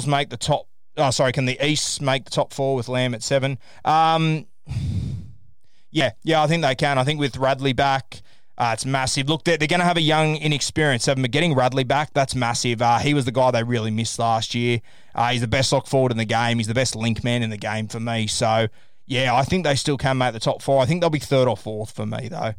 Make 0.07 0.29
the 0.29 0.37
top. 0.37 0.69
Oh, 0.99 1.11
sorry. 1.11 1.33
Can 1.33 1.47
the 1.47 1.59
East 1.65 2.03
make 2.03 2.25
the 2.25 2.31
top 2.31 2.53
four 2.53 2.77
with 2.77 2.87
Lamb 2.89 3.15
at 3.15 3.23
seven? 3.23 3.59
Um, 3.85 4.47
yeah, 5.91 6.11
yeah, 6.23 6.43
I 6.43 6.47
think 6.47 6.63
they 6.63 6.75
can. 6.75 6.99
I 6.99 7.05
think 7.05 7.19
with 7.19 7.39
Radley 7.39 7.73
back, 7.73 8.21
uh, 8.59 8.71
it's 8.73 8.87
massive. 8.87 9.29
Look, 9.29 9.45
they're, 9.45 9.57
they're 9.57 9.69
going 9.69 9.81
to 9.81 9.87
have 9.87 9.97
a 9.97 10.03
young, 10.03 10.37
inexperienced 10.37 11.05
seven, 11.05 11.23
but 11.23 11.31
getting 11.31 11.55
Radley 11.55 11.85
back, 11.85 12.13
that's 12.15 12.35
massive. 12.35 12.81
Uh, 12.81 12.99
he 12.99 13.13
was 13.13 13.25
the 13.25 13.33
guy 13.33 13.51
they 13.51 13.63
really 13.63 13.91
missed 13.91 14.19
last 14.19 14.55
year. 14.55 14.81
Uh, 15.15 15.29
he's 15.29 15.43
the 15.43 15.47
best 15.47 15.73
lock 15.73 15.87
forward 15.87 16.13
in 16.13 16.19
the 16.19 16.25
game. 16.25 16.59
He's 16.59 16.67
the 16.67 16.75
best 16.75 16.97
link 16.97 17.23
man 17.23 17.43
in 17.43 17.51
the 17.51 17.59
game 17.59 17.89
for 17.89 18.01
me. 18.01 18.27
So, 18.27 18.69
yeah, 19.07 19.35
I 19.35 19.45
think 19.45 19.65
they 19.65 19.75
still 19.75 19.99
can 19.99 20.19
make 20.19 20.33
the 20.33 20.41
top 20.41 20.63
four. 20.63 20.81
I 20.81 20.87
think 20.87 21.01
they'll 21.01 21.11
be 21.11 21.19
third 21.19 21.49
or 21.49 21.57
fourth 21.57 21.91
for 21.91 22.07
me, 22.07 22.29
though. 22.29 22.55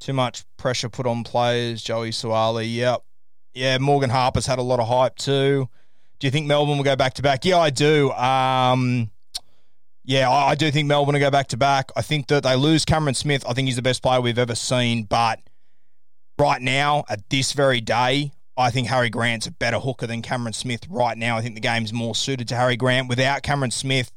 Too 0.00 0.12
much 0.12 0.44
pressure 0.58 0.90
put 0.90 1.06
on 1.06 1.24
players. 1.24 1.82
Joey 1.82 2.10
Suaalii, 2.10 2.74
yep. 2.74 3.02
Yeah, 3.54 3.78
Morgan 3.78 4.10
Harper's 4.10 4.46
had 4.46 4.58
a 4.58 4.62
lot 4.62 4.80
of 4.80 4.88
hype 4.88 5.16
too. 5.16 5.68
Do 6.18 6.26
you 6.26 6.30
think 6.30 6.46
Melbourne 6.46 6.76
will 6.76 6.84
go 6.84 6.96
back 6.96 7.14
to 7.14 7.22
back? 7.22 7.44
Yeah, 7.44 7.58
I 7.58 7.70
do. 7.70 8.10
Um, 8.12 9.10
yeah, 10.04 10.30
I, 10.30 10.54
do 10.54 10.70
think 10.70 10.86
Melbourne 10.86 11.14
will 11.14 11.20
go 11.20 11.30
back 11.30 11.48
to 11.48 11.56
back. 11.56 11.90
I 11.96 12.02
think 12.02 12.26
that 12.26 12.42
they 12.42 12.56
lose 12.56 12.84
Cameron 12.84 13.14
Smith. 13.14 13.44
I 13.48 13.54
think 13.54 13.66
he's 13.66 13.76
the 13.76 13.82
best 13.82 14.02
player 14.02 14.20
we've 14.20 14.38
ever 14.38 14.54
seen. 14.54 15.04
But 15.04 15.40
right 16.38 16.60
now, 16.60 17.04
at 17.08 17.30
this 17.30 17.52
very 17.52 17.80
day, 17.80 18.32
I 18.56 18.70
think 18.70 18.88
Harry 18.88 19.08
Grant's 19.08 19.46
a 19.46 19.50
better 19.50 19.78
hooker 19.78 20.06
than 20.06 20.20
Cameron 20.20 20.52
Smith 20.52 20.86
right 20.90 21.16
now. 21.16 21.38
I 21.38 21.40
think 21.40 21.54
the 21.54 21.60
game's 21.60 21.92
more 21.92 22.14
suited 22.14 22.48
to 22.48 22.56
Harry 22.56 22.76
Grant. 22.76 23.08
Without 23.08 23.42
Cameron 23.42 23.70
Smith, 23.70 24.12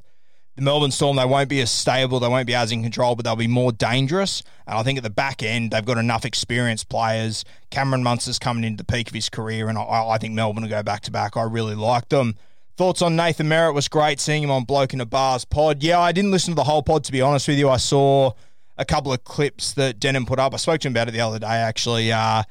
the 0.58 0.62
Melbourne 0.62 0.91
Storm, 0.91 1.15
they 1.15 1.25
won't 1.25 1.50
be 1.50 1.62
as 1.62 1.72
stable, 1.72 2.20
they 2.20 2.27
won't 2.27 2.48
be 2.48 2.56
as 2.56 2.72
in 2.72 2.84
control, 2.84 3.15
but 3.15 3.24
they'll 3.24 3.36
be 3.36 3.48
more 3.48 3.72
dangerous. 3.72 4.44
And 4.67 4.77
I 4.77 4.84
think 4.84 4.98
at 4.98 5.03
the 5.03 5.10
back 5.10 5.41
end, 5.41 5.72
they've 5.72 5.86
got 5.86 5.98
enough 5.98 6.25
experienced 6.25 6.89
players. 6.89 7.46
Cameron 7.72 8.03
Munster's 8.03 8.39
coming 8.39 8.63
into 8.63 8.84
the 8.84 8.91
peak 8.91 9.08
of 9.08 9.13
his 9.13 9.29
career, 9.29 9.70
and 9.70 9.77
I, 9.77 10.10
I 10.10 10.17
think 10.17 10.34
Melbourne 10.34 10.63
will 10.63 10.70
go 10.70 10.84
back 10.84 11.01
to 11.03 11.12
back. 11.12 11.38
I 11.38 11.44
really 11.44 11.75
like 11.75 12.10
them. 12.10 12.36
Thoughts 12.77 13.01
on 13.01 13.15
Nathan 13.15 13.48
Merritt 13.48 13.74
was 13.74 13.88
great 13.88 14.19
seeing 14.19 14.43
him 14.43 14.51
on 14.51 14.63
Bloke 14.63 14.93
in 14.93 15.01
a 15.01 15.05
Bars 15.05 15.46
pod. 15.46 15.81
Yeah, 15.81 16.00
I 16.00 16.12
didn't 16.12 16.29
listen 16.29 16.51
to 16.51 16.55
the 16.55 16.63
whole 16.63 16.84
pod 16.84 17.03
to 17.05 17.12
be 17.12 17.22
honest 17.22 17.48
with 17.48 17.57
you. 17.57 17.69
I 17.69 17.77
saw 17.77 18.34
a 18.77 18.86
couple 18.86 19.12
of 19.12 19.24
clips 19.24 19.74
that 19.74 20.00
Denan 20.00 20.27
put 20.27 20.38
up. 20.38 20.53
I 20.53 20.57
spoke 20.57 20.81
to 20.81 20.88
him 20.88 20.93
about 20.93 21.07
it 21.07 21.12
the 21.12 21.22
other 21.22 21.39
day 21.39 21.48
actually. 21.48 22.12
Uh, 22.12 22.43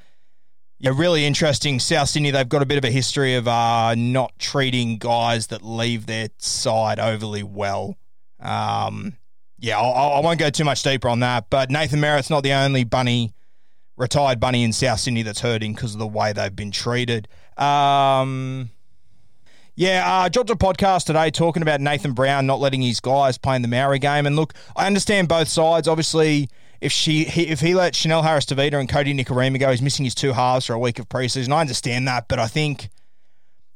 yeah, 0.78 0.90
really 0.92 1.24
interesting. 1.24 1.78
South 1.78 2.08
Sydney, 2.08 2.32
they've 2.32 2.48
got 2.48 2.60
a 2.60 2.66
bit 2.66 2.76
of 2.76 2.84
a 2.84 2.90
history 2.90 3.36
of 3.36 3.46
uh, 3.46 3.94
not 3.94 4.36
treating 4.36 4.98
guys 4.98 5.46
that 5.46 5.62
leave 5.62 6.06
their 6.06 6.28
side 6.38 6.98
overly 6.98 7.44
well. 7.44 7.96
Um, 8.40 9.14
yeah, 9.58 9.78
I 9.78 10.16
will 10.16 10.24
not 10.24 10.38
go 10.38 10.50
too 10.50 10.64
much 10.64 10.82
deeper 10.82 11.08
on 11.08 11.20
that. 11.20 11.50
But 11.50 11.70
Nathan 11.70 12.00
Merritt's 12.00 12.30
not 12.30 12.42
the 12.42 12.52
only 12.52 12.82
bunny, 12.82 13.32
retired 13.96 14.40
bunny 14.40 14.64
in 14.64 14.72
South 14.72 14.98
Sydney 14.98 15.22
that's 15.22 15.40
hurting 15.40 15.74
because 15.74 15.94
of 15.94 16.00
the 16.00 16.06
way 16.06 16.32
they've 16.32 16.54
been 16.54 16.72
treated. 16.72 17.28
Um, 17.56 18.70
yeah, 19.76 20.04
uh, 20.06 20.28
dropped 20.30 20.48
a 20.48 20.56
podcast 20.56 21.04
today 21.04 21.30
talking 21.30 21.62
about 21.62 21.82
Nathan 21.82 22.12
Brown 22.12 22.46
not 22.46 22.60
letting 22.60 22.80
his 22.80 22.98
guys 22.98 23.36
play 23.36 23.56
in 23.56 23.62
the 23.62 23.68
Maori 23.68 23.98
game. 23.98 24.24
And 24.26 24.34
look, 24.34 24.54
I 24.74 24.86
understand 24.86 25.28
both 25.28 25.48
sides. 25.48 25.86
Obviously, 25.86 26.48
if 26.80 26.92
she 26.92 27.24
he, 27.24 27.48
if 27.48 27.60
he 27.60 27.74
let 27.74 27.94
Chanel 27.94 28.22
Harris 28.22 28.46
Tavita 28.46 28.80
and 28.80 28.88
Kodi 28.88 29.14
Nikorima 29.14 29.60
go, 29.60 29.70
he's 29.70 29.82
missing 29.82 30.06
his 30.06 30.14
two 30.14 30.32
halves 30.32 30.64
for 30.64 30.72
a 30.72 30.78
week 30.78 30.98
of 30.98 31.10
preseason. 31.10 31.52
I 31.52 31.60
understand 31.60 32.08
that, 32.08 32.26
but 32.26 32.38
I 32.38 32.46
think 32.46 32.88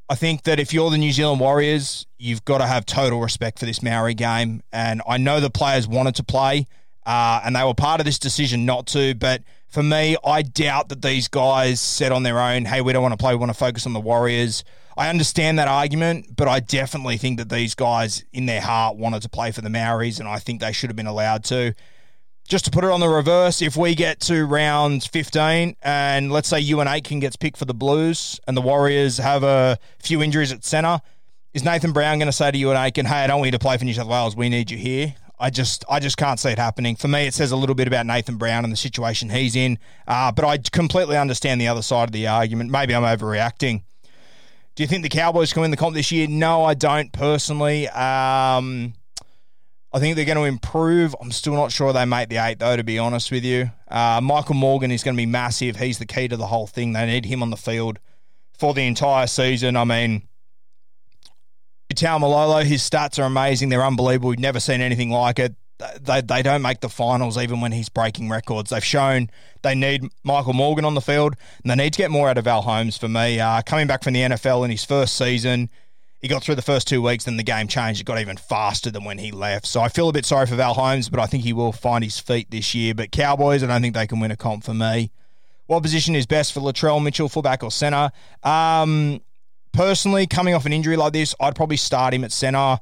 I 0.09 0.15
think 0.15 0.45
that 0.45 0.59
if 0.59 0.73
you're 0.73 0.89
the 0.89 0.97
New 0.97 1.13
Zealand 1.13 1.39
Warriors, 1.39 2.07
you've 2.19 2.47
got 2.47 2.59
to 2.59 2.67
have 2.67 2.87
total 2.87 3.21
respect 3.21 3.59
for 3.59 3.67
this 3.67 3.83
Maori 3.83 4.15
game. 4.15 4.63
And 4.73 5.03
I 5.07 5.19
know 5.19 5.39
the 5.39 5.51
players 5.51 5.87
wanted 5.87 6.15
to 6.15 6.25
play, 6.25 6.67
uh, 7.05 7.43
and 7.45 7.55
they 7.55 7.63
were 7.63 7.75
part 7.75 8.01
of 8.01 8.07
this 8.07 8.19
decision 8.19 8.65
not 8.65 8.87
to. 8.89 9.15
But 9.15 9.43
for 9.69 9.83
me, 9.83 10.17
I 10.25 10.41
doubt 10.41 10.89
that 10.89 11.03
these 11.03 11.29
guys 11.29 11.79
said 11.79 12.11
on 12.11 12.23
their 12.23 12.41
own, 12.41 12.65
"Hey, 12.65 12.81
we 12.81 12.95
don't 12.95 13.03
want 13.03 13.13
to 13.13 13.23
play. 13.23 13.35
We 13.35 13.39
want 13.39 13.53
to 13.53 13.59
focus 13.59 13.85
on 13.85 13.93
the 13.93 14.01
Warriors." 14.01 14.65
I 14.97 15.09
understand 15.09 15.59
that 15.59 15.69
argument, 15.69 16.37
but 16.37 16.49
I 16.49 16.61
definitely 16.61 17.17
think 17.17 17.39
that 17.39 17.49
these 17.49 17.75
guys 17.75 18.25
in 18.33 18.47
their 18.47 18.61
heart 18.61 18.97
wanted 18.97 19.23
to 19.23 19.29
play 19.29 19.51
for 19.53 19.61
the 19.61 19.71
Maoris, 19.71 20.19
and 20.19 20.29
I 20.29 20.39
think 20.39 20.61
they 20.61 20.73
should 20.73 20.91
have 20.91 20.97
been 20.97 21.07
allowed 21.07 21.45
to. 21.45 21.75
Just 22.49 22.65
to 22.65 22.71
put 22.71 22.83
it 22.83 22.91
on 22.91 22.99
the 22.99 23.09
reverse, 23.09 23.63
if 23.63 23.77
we 23.77 23.95
get 23.95 24.19
to 24.23 24.45
round 24.45 25.05
15 25.05 25.77
and 25.83 26.33
let's 26.33 26.49
say 26.49 26.61
Euan 26.61 26.87
Aitken 26.87 27.21
gets 27.21 27.37
picked 27.37 27.57
for 27.57 27.65
the 27.65 27.75
Blues 27.75 28.41
and 28.49 28.57
the 28.57 28.61
Warriors 28.61 29.19
have 29.19 29.45
a 29.45 29.79
few 30.01 30.21
injuries 30.21 30.51
at 30.51 30.65
centre, 30.65 31.01
is 31.55 31.65
Nathan 31.65 31.93
Brown 31.93 32.19
going 32.19 32.27
to 32.27 32.33
say 32.33 32.51
to 32.51 32.59
Euan 32.59 32.75
Aitken, 32.75 33.07
hey, 33.07 33.23
I 33.23 33.27
don't 33.29 33.39
want 33.39 33.49
you 33.49 33.53
to 33.53 33.61
play 33.61 33.77
for 33.77 33.85
New 33.85 33.95
South 33.95 34.09
Wales, 34.09 34.35
we 34.35 34.49
need 34.49 34.71
you 34.71 34.79
here? 34.79 35.15
I 35.41 35.49
just 35.49 35.87
I 35.89 36.01
just 36.01 36.19
can't 36.19 36.39
see 36.39 36.51
it 36.51 36.59
happening. 36.59 36.97
For 36.97 37.09
me, 37.09 37.27
it 37.27 37.33
says 37.33 37.51
a 37.51 37.57
little 37.57 37.75
bit 37.75 37.89
about 37.89 38.05
Nathan 38.05 38.37
Brown 38.37 38.63
and 38.63 38.71
the 38.71 38.77
situation 38.77 39.31
he's 39.31 39.57
in. 39.57 39.79
Uh, 40.07 40.31
but 40.31 40.45
I 40.45 40.59
completely 40.59 41.17
understand 41.17 41.61
the 41.61 41.69
other 41.69 41.81
side 41.81 42.11
of 42.11 42.13
the 42.13 42.27
argument. 42.27 42.71
Maybe 42.71 42.95
I'm 42.95 43.05
overreacting. 43.05 43.83
Do 44.75 44.83
you 44.83 44.87
think 44.87 45.03
the 45.03 45.09
Cowboys 45.09 45.53
can 45.53 45.63
win 45.63 45.71
the 45.71 45.77
comp 45.77 45.95
this 45.95 46.11
year? 46.13 46.27
No, 46.29 46.65
I 46.65 46.75
don't 46.75 47.13
personally. 47.13 47.89
Um, 47.89 48.95
I 49.93 49.99
think 49.99 50.17
they're 50.17 50.25
going 50.25 50.39
to 50.39 50.45
improve. 50.45 51.15
I'm 51.21 51.33
still 51.33 51.55
not 51.55 51.73
sure 51.73 51.93
they 51.93 52.05
make 52.05 52.29
the 52.29 52.37
eight, 52.37 52.61
though, 52.61 52.77
to 52.77 52.85
be 52.85 52.99
honest 52.99 53.31
with 53.31 53.45
you. 53.45 53.71
Uh, 53.89 54.21
Michael 54.23 54.55
Morgan 54.55 54.91
is 54.93 55.03
going 55.03 55.17
to 55.17 55.21
be 55.21 55.27
massive. 55.27 55.77
He's 55.77 55.99
the 55.99 56.07
key 56.07 56.29
to 56.29 56.37
the 56.37 56.47
whole 56.47 56.69
thing. 56.69 56.93
They 56.93 57.07
need 57.07 57.25
him 57.25 57.43
on 57.43 57.51
the 57.51 57.57
field 57.57 57.99
for 58.57 58.73
the 58.73 58.87
entire 58.87 59.27
season. 59.27 59.77
I 59.77 59.85
mean, 59.85 60.29
Taumalolo, 61.93 62.65
his 62.65 62.89
stats 62.89 63.19
are 63.19 63.27
amazing. 63.27 63.69
They're 63.69 63.85
unbelievable. 63.85 64.31
We've 64.31 64.39
never 64.39 64.61
seen 64.61 64.81
anything 64.81 65.11
like 65.11 65.39
it 65.41 65.55
they, 66.01 66.21
they 66.21 66.43
don't 66.43 66.63
make 66.63 66.81
the 66.81 66.89
finals 66.89 67.39
even 67.39 67.61
when 67.61 67.73
he's 67.73 67.89
breaking 67.89 68.29
records. 68.29 68.71
They've 68.71 68.85
shown 68.85 69.31
they 69.63 69.75
need 69.75 70.05
Michael 70.23 70.53
Morgan 70.53 70.85
on 70.85 70.95
the 70.95 71.01
field 71.01 71.37
and 71.63 71.71
they 71.71 71.75
need 71.75 71.93
to 71.93 71.99
get 71.99 72.11
more 72.11 72.29
out 72.29 72.39
of 72.39 72.45
Val 72.45 72.63
Holmes 72.63 72.97
for 72.97 73.09
me. 73.09 73.41
Uh, 73.41 73.63
coming 73.63 73.87
back 73.87 74.03
from 74.03 74.15
the 74.15 74.21
NFL 74.21 74.65
in 74.65 74.71
his 74.71 74.85
first 74.85 75.17
season, 75.17 75.71
he 76.21 76.29
got 76.29 76.43
through 76.43 76.55
the 76.55 76.63
first 76.63 76.87
two 76.87 77.01
weeks, 77.01 77.25
then 77.25 77.37
the 77.39 77.43
game 77.43 77.67
changed. 77.67 78.01
It 78.01 78.05
got 78.05 78.21
even 78.21 78.37
faster 78.37 78.91
than 78.91 79.05
when 79.05 79.19
he 79.19 79.31
left. 79.33 79.67
So 79.67 79.81
I 79.81 79.89
feel 79.89 80.09
a 80.09 80.13
bit 80.13 80.27
sorry 80.27 80.47
for 80.47 80.55
Val 80.55 80.75
Holmes, 80.75 81.09
but 81.09 81.19
I 81.19 81.27
think 81.27 81.45
he 81.45 81.53
will 81.53 81.73
find 81.73 82.05
his 82.05 82.19
feet 82.19 82.51
this 82.51 82.75
year. 82.75 82.95
But 82.95 83.11
Cowboys, 83.11 83.63
I 83.63 83.67
don't 83.67 83.81
think 83.81 83.95
they 83.95 84.07
can 84.07 84.21
win 84.21 84.31
a 84.31 84.37
comp 84.37 84.65
for 84.65 84.75
me. 84.75 85.11
What 85.67 85.83
position 85.83 86.15
is 86.15 86.27
best 86.27 86.53
for 86.53 86.61
Latrell 86.61 87.03
Mitchell, 87.03 87.29
fullback 87.29 87.63
or 87.63 87.71
centre? 87.71 88.11
Um, 88.43 89.21
personally, 89.73 90.27
coming 90.27 90.53
off 90.53 90.67
an 90.67 90.73
injury 90.73 90.97
like 90.97 91.13
this, 91.13 91.35
I'd 91.41 91.55
probably 91.55 91.77
start 91.79 92.13
him 92.13 92.25
at 92.25 92.33
centre. 92.33 92.81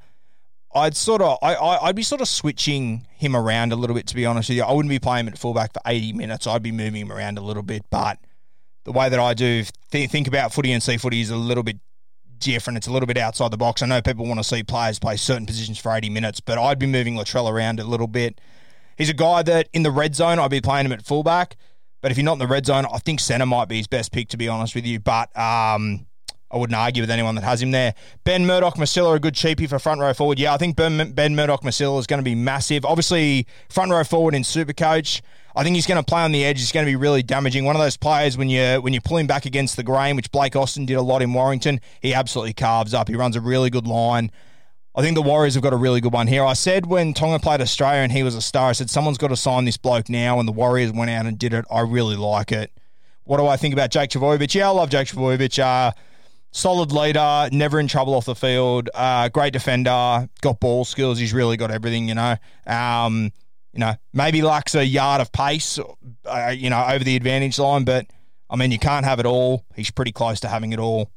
I'd 0.75 0.97
sort 0.97 1.23
of, 1.23 1.39
I, 1.43 1.55
I, 1.55 1.87
would 1.87 1.97
be 1.97 2.03
sort 2.03 2.21
of 2.21 2.29
switching 2.29 3.07
him 3.17 3.35
around 3.35 3.73
a 3.73 3.77
little 3.77 3.97
bit. 3.97 4.07
To 4.09 4.15
be 4.15 4.27
honest 4.27 4.51
with 4.51 4.57
you, 4.57 4.65
I 4.65 4.73
wouldn't 4.73 4.91
be 4.91 4.99
playing 4.99 5.27
him 5.27 5.33
at 5.33 5.39
fullback 5.39 5.73
for 5.73 5.81
eighty 5.87 6.13
minutes. 6.13 6.47
I'd 6.47 6.63
be 6.63 6.73
moving 6.73 7.03
him 7.03 7.13
around 7.13 7.39
a 7.39 7.41
little 7.41 7.63
bit. 7.63 7.85
But 7.91 8.19
the 8.85 8.93
way 8.93 9.09
that 9.09 9.19
I 9.19 9.35
do 9.35 9.65
th- 9.91 10.11
think 10.11 10.29
about 10.29 10.53
footy 10.53 10.73
and 10.73 10.83
see 10.83 10.99
footy 10.99 11.21
is 11.21 11.31
a 11.31 11.37
little 11.37 11.63
bit 11.63 11.79
different. 12.39 12.77
It's 12.77 12.87
a 12.87 12.93
little 12.93 13.07
bit 13.07 13.17
outside 13.17 13.51
the 13.51 13.57
box. 13.57 13.83
I 13.83 13.87
know 13.87 14.03
people 14.03 14.27
want 14.27 14.41
to 14.41 14.45
see 14.45 14.63
players 14.63 14.99
play 14.99 15.17
certain 15.17 15.47
positions 15.47 15.79
for 15.79 15.95
eighty 15.95 16.11
minutes, 16.11 16.41
but 16.41 16.59
I'd 16.59 16.79
be 16.79 16.87
moving 16.87 17.15
Latrell 17.15 17.51
around 17.51 17.81
a 17.81 17.85
little 17.85 18.07
bit. 18.07 18.41
He's 18.97 19.09
a 19.09 19.15
guy 19.15 19.43
that 19.45 19.69
in 19.73 19.85
the 19.85 19.91
red 19.91 20.15
zone, 20.15 20.39
I'd 20.39 20.51
be 20.51 20.61
playing 20.61 20.87
him 20.87 20.93
at 20.93 21.05
fullback. 21.05 21.57
But 22.01 22.11
if 22.13 22.19
you're 22.19 22.25
not 22.25 22.35
in 22.35 22.39
the 22.41 22.47
red 22.47 22.67
zone, 22.67 22.87
I 22.93 22.99
think 22.99 23.21
centre 23.21 23.47
might 23.47 23.69
be 23.69 23.79
his 23.79 23.87
best 23.87 24.13
pick, 24.13 24.29
to 24.29 24.37
be 24.37 24.49
honest 24.49 24.75
with 24.75 24.87
you. 24.87 25.01
But 25.01 25.37
um, 25.37 26.07
I 26.51 26.57
wouldn't 26.57 26.77
argue 26.77 27.03
with 27.03 27.11
anyone 27.11 27.35
that 27.35 27.45
has 27.45 27.61
him 27.63 27.73
there. 27.73 27.95
Ben 28.25 28.47
Murdoch 28.47 28.77
Masila, 28.77 29.17
a 29.17 29.21
good 29.21 29.35
cheapie 29.35 29.69
for 29.69 29.79
front 29.79 30.01
row 30.01 30.15
forward. 30.15 30.39
Yeah, 30.39 30.55
I 30.55 30.57
think 30.57 30.77
Ben, 30.77 31.13
ben 31.13 31.37
Murdoch 31.37 31.63
Masila 31.63 31.99
is 31.99 32.07
going 32.07 32.19
to 32.19 32.25
be 32.25 32.35
massive. 32.35 32.85
Obviously, 32.85 33.47
front 33.69 33.91
row 33.91 34.03
forward 34.03 34.35
in 34.35 34.43
Supercoach. 34.43 35.21
I 35.55 35.63
think 35.63 35.75
he's 35.75 35.87
going 35.87 36.03
to 36.03 36.05
play 36.05 36.23
on 36.23 36.33
the 36.33 36.45
edge. 36.45 36.59
He's 36.59 36.73
going 36.73 36.87
to 36.87 36.91
be 36.91 36.97
really 36.97 37.23
damaging. 37.23 37.65
One 37.65 37.77
of 37.77 37.83
those 37.83 37.97
players 37.97 38.39
when 38.39 38.49
you 38.49 38.81
when 38.81 38.95
you 38.95 39.01
pull 39.01 39.19
him 39.19 39.27
back 39.27 39.45
against 39.45 39.77
the 39.77 39.83
grain, 39.83 40.17
which 40.17 40.31
Blake 40.31 40.57
Austin 40.57 40.87
did 40.87 40.95
a 40.95 41.03
lot 41.03 41.21
in 41.21 41.33
Warrington, 41.35 41.81
he 42.01 42.15
absolutely 42.15 42.55
carves 42.55 42.95
up. 42.95 43.09
He 43.09 43.17
runs 43.17 43.37
a 43.37 43.41
really 43.41 43.69
good 43.69 43.87
line. 43.87 44.31
I 44.95 45.03
think 45.03 45.15
the 45.15 45.23
Warriors 45.23 45.55
have 45.55 45.63
got 45.63 45.73
a 45.73 45.77
really 45.77 46.01
good 46.01 46.13
one 46.13 46.27
here. 46.27 46.45
I 46.45 46.55
said 46.55 46.87
when 46.87 47.13
Tonga 47.13 47.39
played 47.39 47.61
Australia 47.61 48.01
and 48.01 48.11
he 48.11 48.23
was 48.23 48.35
a 48.35 48.41
star, 48.41 48.71
I 48.71 48.73
said 48.73 48.89
someone's 48.91 49.19
got 49.19 49.29
to 49.29 49.37
sign 49.37 49.65
this 49.65 49.77
bloke 49.77 50.09
now, 50.09 50.41
and 50.41 50.49
the 50.49 50.53
Warriors 50.53 50.93
went 50.93 51.11
out 51.11 51.27
and 51.27 51.39
did 51.39 51.53
it. 51.53 51.65
I 51.71 51.81
really 51.81 52.17
like 52.17 52.53
it. 52.53 52.73
What 53.25 53.37
do 53.37 53.47
I 53.47 53.57
think 53.57 53.75
about 53.75 53.91
Jake 53.91 54.11
Trbojevic? 54.11 54.55
Yeah, 54.55 54.69
I 54.69 54.71
love 54.71 54.91
Jake 54.91 55.09
Trbojevic. 55.09 55.59
Uh, 55.59 55.93
solid 56.51 56.93
leader, 56.93 57.49
never 57.53 57.79
in 57.81 57.89
trouble 57.89 58.15
off 58.15 58.25
the 58.25 58.35
field, 58.35 58.91
uh, 58.95 59.29
great 59.29 59.53
defender, 59.53 60.29
got 60.41 60.61
ball 60.61 60.85
skills. 60.85 61.19
He's 61.19 61.33
really 61.33 61.57
got 61.57 61.71
everything, 61.71 62.09
you 62.09 62.15
know. 62.15 62.37
Um, 62.67 63.33
you 63.73 63.81
know, 63.81 63.95
maybe 64.13 64.43
lacks 64.43 64.75
a 64.75 64.85
yard 64.85 65.21
of 65.21 65.31
pace, 65.31 65.79
uh, 66.25 66.55
you 66.57 66.71
know, 66.71 66.85
over 66.89 67.05
the 67.05 67.17
advantage 67.17 67.59
line, 67.59 67.85
but 67.85 68.07
I 68.51 68.57
mean, 68.57 68.71
you 68.71 68.79
can't 68.79 69.05
have 69.05 69.21
it 69.21 69.27
all. 69.27 69.65
He's 69.77 69.91
pretty 69.91 70.13
close 70.13 70.41
to 70.41 70.49
having 70.49 70.73
it 70.73 70.79
all. 70.79 71.11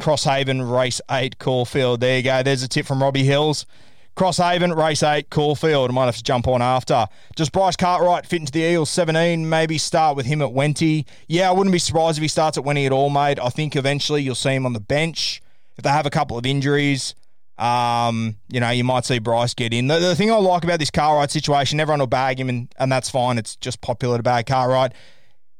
Crosshaven, 0.00 0.70
race 0.70 1.00
eight, 1.10 1.38
Caulfield. 1.38 2.00
There 2.00 2.16
you 2.16 2.22
go. 2.22 2.42
There's 2.42 2.62
a 2.62 2.68
tip 2.68 2.86
from 2.86 3.02
Robbie 3.02 3.24
Hills. 3.24 3.66
Crosshaven, 4.16 4.76
race 4.76 5.02
eight, 5.02 5.30
Caulfield. 5.30 5.90
I 5.90 5.94
might 5.94 6.04
have 6.04 6.16
to 6.16 6.22
jump 6.22 6.46
on 6.46 6.60
after. 6.60 7.06
Just 7.34 7.52
Bryce 7.52 7.76
Cartwright 7.76 8.26
fit 8.26 8.40
into 8.40 8.52
the 8.52 8.60
Eels 8.60 8.90
17. 8.90 9.48
Maybe 9.48 9.78
start 9.78 10.16
with 10.16 10.26
him 10.26 10.42
at 10.42 10.50
Wenty. 10.50 11.06
Yeah, 11.28 11.48
I 11.48 11.52
wouldn't 11.52 11.72
be 11.72 11.78
surprised 11.78 12.18
if 12.18 12.22
he 12.22 12.28
starts 12.28 12.58
at 12.58 12.64
Wenty 12.64 12.84
at 12.84 12.92
all, 12.92 13.08
mate. 13.08 13.38
I 13.40 13.48
think 13.48 13.74
eventually 13.74 14.22
you'll 14.22 14.34
see 14.34 14.54
him 14.54 14.66
on 14.66 14.74
the 14.74 14.80
bench. 14.80 15.40
If 15.78 15.84
they 15.84 15.90
have 15.90 16.04
a 16.04 16.10
couple 16.10 16.36
of 16.36 16.44
injuries, 16.44 17.14
um, 17.58 18.36
you 18.48 18.60
know, 18.60 18.70
you 18.70 18.84
might 18.84 19.06
see 19.06 19.18
Bryce 19.18 19.54
get 19.54 19.72
in. 19.72 19.86
The, 19.86 19.98
the 19.98 20.14
thing 20.14 20.30
I 20.30 20.36
like 20.36 20.64
about 20.64 20.78
this 20.78 20.90
Cartwright 20.90 21.30
situation, 21.30 21.80
everyone 21.80 22.00
will 22.00 22.06
bag 22.06 22.38
him, 22.38 22.50
and, 22.50 22.74
and 22.78 22.92
that's 22.92 23.08
fine. 23.08 23.38
It's 23.38 23.56
just 23.56 23.80
popular 23.80 24.18
to 24.18 24.22
bag 24.22 24.46
Cartwright. 24.46 24.92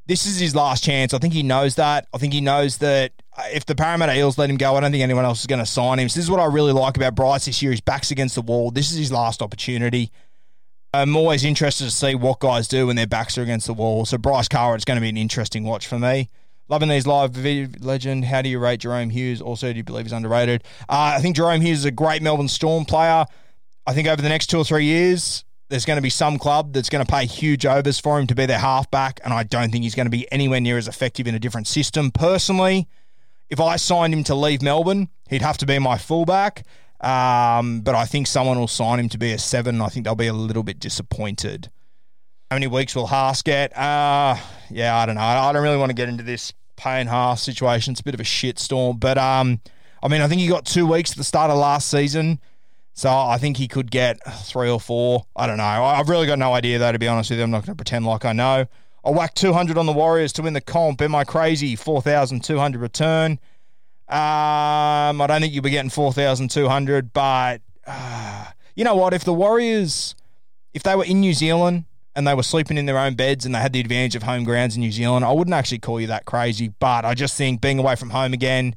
This 0.05 0.25
is 0.27 0.39
his 0.39 0.53
last 0.53 0.83
chance. 0.83 1.13
I 1.13 1.17
think 1.17 1.33
he 1.33 1.43
knows 1.43 1.75
that. 1.75 2.07
I 2.13 2.17
think 2.19 2.33
he 2.33 2.41
knows 2.41 2.77
that 2.79 3.13
if 3.51 3.65
the 3.65 3.75
Parramatta 3.75 4.15
Eels 4.15 4.37
let 4.37 4.49
him 4.49 4.57
go, 4.57 4.75
I 4.75 4.79
don't 4.79 4.91
think 4.91 5.03
anyone 5.03 5.25
else 5.25 5.41
is 5.41 5.47
going 5.47 5.59
to 5.59 5.65
sign 5.65 5.99
him. 5.99 6.09
So 6.09 6.19
this 6.19 6.25
is 6.25 6.31
what 6.31 6.39
I 6.39 6.45
really 6.45 6.71
like 6.71 6.97
about 6.97 7.15
Bryce 7.15 7.45
this 7.45 7.61
year. 7.61 7.71
His 7.71 7.81
back's 7.81 8.11
against 8.11 8.35
the 8.35 8.41
wall. 8.41 8.71
This 8.71 8.91
is 8.91 8.97
his 8.97 9.11
last 9.11 9.41
opportunity. 9.41 10.11
I'm 10.93 11.15
always 11.15 11.43
interested 11.43 11.85
to 11.85 11.91
see 11.91 12.13
what 12.13 12.39
guys 12.39 12.67
do 12.67 12.87
when 12.87 12.95
their 12.95 13.07
backs 13.07 13.37
are 13.37 13.41
against 13.41 13.65
the 13.65 13.73
wall. 13.73 14.05
So 14.05 14.17
Bryce 14.17 14.47
Carr, 14.47 14.75
it's 14.75 14.85
going 14.85 14.97
to 14.97 15.01
be 15.01 15.09
an 15.09 15.17
interesting 15.17 15.63
watch 15.63 15.87
for 15.87 15.97
me. 15.97 16.29
Loving 16.69 16.89
these 16.89 17.07
live 17.07 17.35
legend. 17.81 18.25
How 18.25 18.41
do 18.41 18.49
you 18.49 18.59
rate 18.59 18.81
Jahrome 18.81 19.11
Hughes? 19.11 19.41
Also, 19.41 19.71
do 19.71 19.77
you 19.77 19.83
believe 19.83 20.05
he's 20.05 20.13
underrated? 20.13 20.63
Uh, 20.87 21.15
I 21.17 21.19
think 21.19 21.35
Jahrome 21.35 21.61
Hughes 21.61 21.79
is 21.79 21.85
a 21.85 21.91
great 21.91 22.21
Melbourne 22.21 22.47
Storm 22.47 22.85
player. 22.85 23.25
I 23.85 23.93
think 23.93 24.07
over 24.07 24.21
the 24.21 24.29
next 24.29 24.47
two 24.47 24.59
or 24.59 24.63
three 24.63 24.85
years, 24.85 25.43
there's 25.69 25.85
going 25.85 25.97
to 25.97 26.01
be 26.01 26.09
some 26.09 26.37
club 26.37 26.71
that's 26.71 26.89
going 26.89 27.03
to 27.03 27.11
pay 27.11 27.25
huge 27.25 27.65
overs 27.65 27.99
for 27.99 28.19
him 28.19 28.27
to 28.27 28.35
be 28.35 28.45
their 28.45 28.59
halfback, 28.59 29.19
and 29.23 29.33
I 29.33 29.43
don't 29.43 29.71
think 29.71 29.83
he's 29.83 29.95
going 29.95 30.05
to 30.05 30.11
be 30.11 30.31
anywhere 30.31 30.61
near 30.61 30.77
as 30.77 30.87
effective 30.87 31.27
in 31.27 31.35
a 31.35 31.39
different 31.39 31.67
system. 31.67 32.11
Personally, 32.11 32.87
if 33.49 33.59
I 33.59 33.75
signed 33.75 34.13
him 34.13 34.23
to 34.25 34.35
leave 34.35 34.61
Melbourne, 34.61 35.09
he'd 35.29 35.41
have 35.41 35.57
to 35.59 35.65
be 35.65 35.79
my 35.79 35.97
fullback. 35.97 36.65
Um, 37.01 37.81
but 37.81 37.95
I 37.95 38.05
think 38.05 38.27
someone 38.27 38.57
will 38.57 38.67
sign 38.67 38.99
him 38.99 39.09
to 39.09 39.17
be 39.17 39.33
a 39.33 39.37
seven. 39.37 39.81
I 39.81 39.87
think 39.87 40.05
they'll 40.05 40.15
be 40.15 40.27
a 40.27 40.33
little 40.33 40.63
bit 40.63 40.79
disappointed. 40.79 41.69
How 42.49 42.55
many 42.55 42.67
weeks 42.67 42.95
will 42.95 43.07
Haas 43.07 43.41
get? 43.41 43.75
Uh, 43.77 44.37
yeah, 44.69 44.95
I 44.95 45.05
don't 45.05 45.15
know. 45.15 45.21
I 45.21 45.51
don't 45.51 45.63
really 45.63 45.77
want 45.77 45.89
to 45.89 45.95
get 45.95 46.07
into 46.07 46.23
this 46.23 46.53
Payne 46.77 47.07
Haas 47.07 47.41
situation. 47.41 47.91
It's 47.91 48.01
a 48.01 48.03
bit 48.03 48.13
of 48.13 48.19
a 48.19 48.23
shitstorm. 48.23 48.99
But 48.99 49.17
um, 49.17 49.59
I 50.01 50.07
mean, 50.07 50.21
I 50.21 50.27
think 50.27 50.41
he 50.41 50.47
got 50.47 50.65
two 50.65 50.87
weeks 50.87 51.11
at 51.11 51.17
the 51.17 51.23
start 51.23 51.51
of 51.51 51.57
last 51.57 51.89
season. 51.89 52.39
So 52.93 53.09
I 53.09 53.37
think 53.37 53.57
he 53.57 53.67
could 53.67 53.89
get 53.89 54.19
three 54.45 54.69
or 54.69 54.79
four. 54.79 55.25
I 55.35 55.47
don't 55.47 55.57
know. 55.57 55.63
I've 55.63 56.09
really 56.09 56.27
got 56.27 56.37
no 56.37 56.53
idea, 56.53 56.77
though, 56.77 56.91
to 56.91 56.99
be 56.99 57.07
honest 57.07 57.31
with 57.31 57.39
you. 57.39 57.43
I'm 57.43 57.51
not 57.51 57.65
going 57.65 57.73
to 57.73 57.75
pretend 57.75 58.05
like 58.05 58.23
I 58.23 58.33
know. 58.33 58.65
I 59.05 59.09
whacked 59.11 59.35
200 59.37 59.77
on 59.77 59.85
the 59.85 59.91
Warriors 59.91 60.31
to 60.33 60.41
win 60.43 60.53
the 60.53 60.61
comp. 60.61 61.01
Am 61.01 61.13
I 61.13 61.23
crazy? 61.25 61.75
4,200 61.75 62.81
return. 62.81 63.39
Um, 64.07 65.21
I 65.21 65.25
don't 65.27 65.41
think 65.41 65.53
you'll 65.53 65.63
be 65.63 65.71
getting 65.71 65.89
4,200, 65.89 67.11
but 67.11 67.61
uh, 67.85 68.45
you 68.75 68.83
know 68.83 68.95
what? 68.95 69.13
If 69.13 69.23
the 69.25 69.33
Warriors, 69.33 70.15
if 70.73 70.83
they 70.83 70.95
were 70.95 71.03
in 71.03 71.19
New 71.19 71.33
Zealand 71.33 71.85
and 72.15 72.25
they 72.27 72.33
were 72.33 72.43
sleeping 72.43 72.77
in 72.77 72.85
their 72.85 72.97
own 72.97 73.15
beds 73.15 73.45
and 73.45 73.53
they 73.53 73.59
had 73.59 73.73
the 73.73 73.79
advantage 73.79 74.15
of 74.15 74.23
home 74.23 74.43
grounds 74.43 74.75
in 74.75 74.81
New 74.81 74.91
Zealand, 74.91 75.25
I 75.25 75.31
wouldn't 75.31 75.53
actually 75.53 75.79
call 75.79 75.99
you 75.99 76.07
that 76.07 76.25
crazy. 76.25 76.69
But 76.79 77.03
I 77.03 77.13
just 77.13 77.35
think 77.37 77.59
being 77.59 77.79
away 77.79 77.95
from 77.95 78.11
home 78.11 78.33
again, 78.33 78.75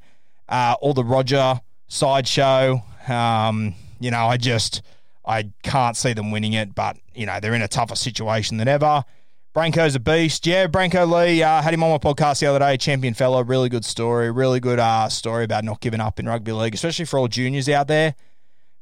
uh, 0.49 0.75
all 0.81 0.95
the 0.95 1.05
Roger 1.05 1.61
sideshow, 1.87 2.83
um, 3.09 3.75
you 4.01 4.11
know, 4.11 4.27
I 4.27 4.39
just 4.39 4.83
I 5.25 5.51
can't 5.63 5.97
see 5.97 6.15
them 6.15 6.31
winning 6.31 6.55
it. 6.55 6.75
But 6.75 6.97
you 7.15 7.27
know, 7.27 7.39
they're 7.41 7.55
in 7.55 7.63
a 7.63 7.69
tougher 7.69 7.97
situation 7.97 8.57
than 8.57 8.69
ever. 8.69 9.05
Brenko's 9.57 9.95
a 9.95 10.01
beast. 10.01 10.47
Yeah, 10.47 10.67
Brenko 10.67 11.11
Lee 11.11 11.43
uh, 11.43 11.63
had 11.63 11.73
him 11.73 11.83
on 11.83 11.91
my 11.91 11.97
podcast 11.97 12.41
the 12.41 12.47
other 12.47 12.59
day. 12.59 12.77
Champion 12.77 13.15
fellow, 13.15 13.43
really 13.43 13.71
good 13.71 13.87
story. 13.87 14.31
Really 14.31 14.61
good 14.61 14.79
uh, 14.79 15.09
story 15.09 15.45
about 15.45 15.65
not 15.65 15.81
giving 15.81 15.99
up 15.99 16.21
in 16.21 16.27
rugby 16.27 16.53
league, 16.53 16.75
especially 16.75 17.07
for 17.07 17.19
all 17.19 17.27
juniors 17.27 17.67
out 17.71 17.89
there. 17.89 18.15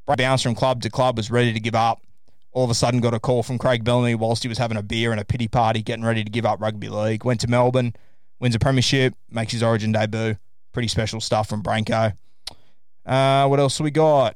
Bounced 0.05 0.43
from 0.43 0.53
club 0.53 0.81
to 0.81 0.89
club, 0.89 1.15
was 1.15 1.31
ready 1.31 1.53
to 1.53 1.61
give 1.61 1.75
up. 1.75 2.01
All 2.51 2.65
of 2.65 2.69
a 2.69 2.73
sudden, 2.73 2.99
got 2.99 3.13
a 3.13 3.21
call 3.21 3.41
from 3.41 3.57
Craig 3.57 3.85
Bellamy 3.85 4.15
whilst 4.15 4.43
he 4.43 4.49
was 4.49 4.57
having 4.57 4.75
a 4.75 4.83
beer 4.83 5.11
and 5.11 5.21
a 5.21 5.23
pity 5.23 5.47
party, 5.47 5.81
getting 5.81 6.03
ready 6.03 6.25
to 6.25 6.29
give 6.29 6.45
up 6.45 6.59
rugby 6.59 6.89
league. 6.89 7.23
Went 7.23 7.39
to 7.39 7.47
Melbourne, 7.47 7.95
wins 8.41 8.53
a 8.53 8.59
premiership, 8.59 9.13
makes 9.31 9.53
his 9.53 9.63
Origin 9.63 9.93
debut. 9.93 10.35
Pretty 10.73 10.89
special 10.89 11.21
stuff 11.21 11.47
from 11.47 11.63
Brenko. 11.63 12.17
Uh, 13.05 13.47
what 13.47 13.61
else 13.61 13.79
we 13.79 13.91
got? 13.91 14.35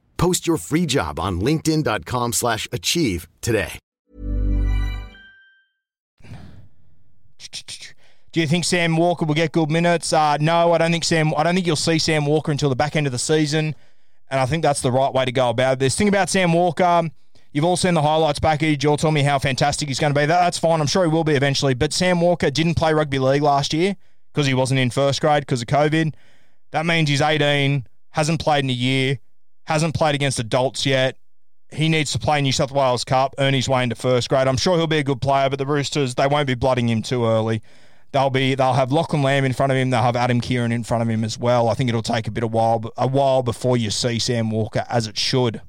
Post 0.21 0.45
your 0.45 0.57
free 0.57 0.85
job 0.85 1.19
on 1.19 1.41
linkedin.com 1.41 2.33
slash 2.33 2.67
achieve 2.71 3.27
today. 3.41 3.79
Do 8.31 8.39
you 8.39 8.45
think 8.45 8.65
Sam 8.65 8.97
Walker 8.97 9.25
will 9.25 9.33
get 9.33 9.51
good 9.51 9.71
minutes? 9.71 10.13
Uh, 10.13 10.37
no, 10.39 10.73
I 10.73 10.77
don't 10.77 10.91
think 10.91 11.05
Sam. 11.05 11.33
I 11.35 11.41
don't 11.41 11.55
think 11.55 11.65
you'll 11.65 11.75
see 11.75 11.97
Sam 11.97 12.27
Walker 12.27 12.51
until 12.51 12.69
the 12.69 12.75
back 12.75 12.95
end 12.95 13.07
of 13.07 13.11
the 13.11 13.17
season, 13.17 13.73
and 14.29 14.39
I 14.39 14.45
think 14.45 14.61
that's 14.61 14.81
the 14.81 14.91
right 14.91 15.11
way 15.11 15.25
to 15.25 15.31
go 15.31 15.49
about 15.49 15.79
this. 15.79 15.95
Thing 15.95 16.07
about 16.07 16.29
Sam 16.29 16.53
Walker, 16.53 17.09
you've 17.51 17.65
all 17.65 17.75
seen 17.75 17.95
the 17.95 18.03
highlights 18.03 18.39
package. 18.39 18.83
You'll 18.83 18.97
tell 18.97 19.09
me 19.09 19.23
how 19.23 19.39
fantastic 19.39 19.87
he's 19.87 19.99
going 19.99 20.13
to 20.13 20.19
be. 20.19 20.27
That, 20.27 20.39
that's 20.39 20.59
fine. 20.59 20.81
I'm 20.81 20.87
sure 20.87 21.03
he 21.03 21.09
will 21.09 21.23
be 21.23 21.33
eventually. 21.33 21.73
But 21.73 21.93
Sam 21.93 22.21
Walker 22.21 22.51
didn't 22.51 22.75
play 22.75 22.93
rugby 22.93 23.17
league 23.17 23.41
last 23.41 23.73
year 23.73 23.95
because 24.31 24.45
he 24.45 24.53
wasn't 24.53 24.81
in 24.81 24.91
first 24.91 25.19
grade 25.19 25.41
because 25.41 25.63
of 25.63 25.67
COVID. 25.67 26.13
That 26.69 26.85
means 26.85 27.09
he's 27.09 27.21
18, 27.21 27.87
hasn't 28.11 28.39
played 28.39 28.63
in 28.63 28.69
a 28.69 28.73
year, 28.73 29.17
hasn't 29.65 29.95
played 29.95 30.15
against 30.15 30.39
adults 30.39 30.85
yet. 30.85 31.17
He 31.71 31.87
needs 31.87 32.11
to 32.11 32.19
play 32.19 32.41
New 32.41 32.51
South 32.51 32.71
Wales 32.71 33.03
Cup, 33.03 33.33
earn 33.37 33.53
his 33.53 33.69
way 33.69 33.83
into 33.83 33.95
first 33.95 34.27
grade. 34.29 34.47
I'm 34.47 34.57
sure 34.57 34.77
he'll 34.77 34.87
be 34.87 34.97
a 34.97 35.03
good 35.03 35.21
player, 35.21 35.49
but 35.49 35.57
the 35.57 35.65
Roosters 35.65 36.15
they 36.15 36.27
won't 36.27 36.47
be 36.47 36.55
blooding 36.55 36.89
him 36.89 37.01
too 37.01 37.25
early. 37.25 37.61
They'll 38.11 38.29
be 38.29 38.55
they'll 38.55 38.73
have 38.73 38.91
Lachlan 38.91 39.23
Lamb 39.23 39.45
in 39.45 39.53
front 39.53 39.71
of 39.71 39.77
him. 39.77 39.89
They'll 39.89 40.01
have 40.01 40.17
Adam 40.17 40.41
Keighran 40.41 40.73
in 40.73 40.83
front 40.83 41.01
of 41.01 41.09
him 41.09 41.23
as 41.23 41.39
well. 41.39 41.69
I 41.69 41.73
think 41.75 41.87
it'll 41.87 42.01
take 42.01 42.27
a 42.27 42.31
bit 42.31 42.43
of 42.43 42.51
while 42.51 42.83
a 42.97 43.07
while 43.07 43.41
before 43.41 43.77
you 43.77 43.89
see 43.89 44.19
Sam 44.19 44.51
Walker 44.51 44.85
as 44.89 45.07
it 45.07 45.17
should. 45.17 45.61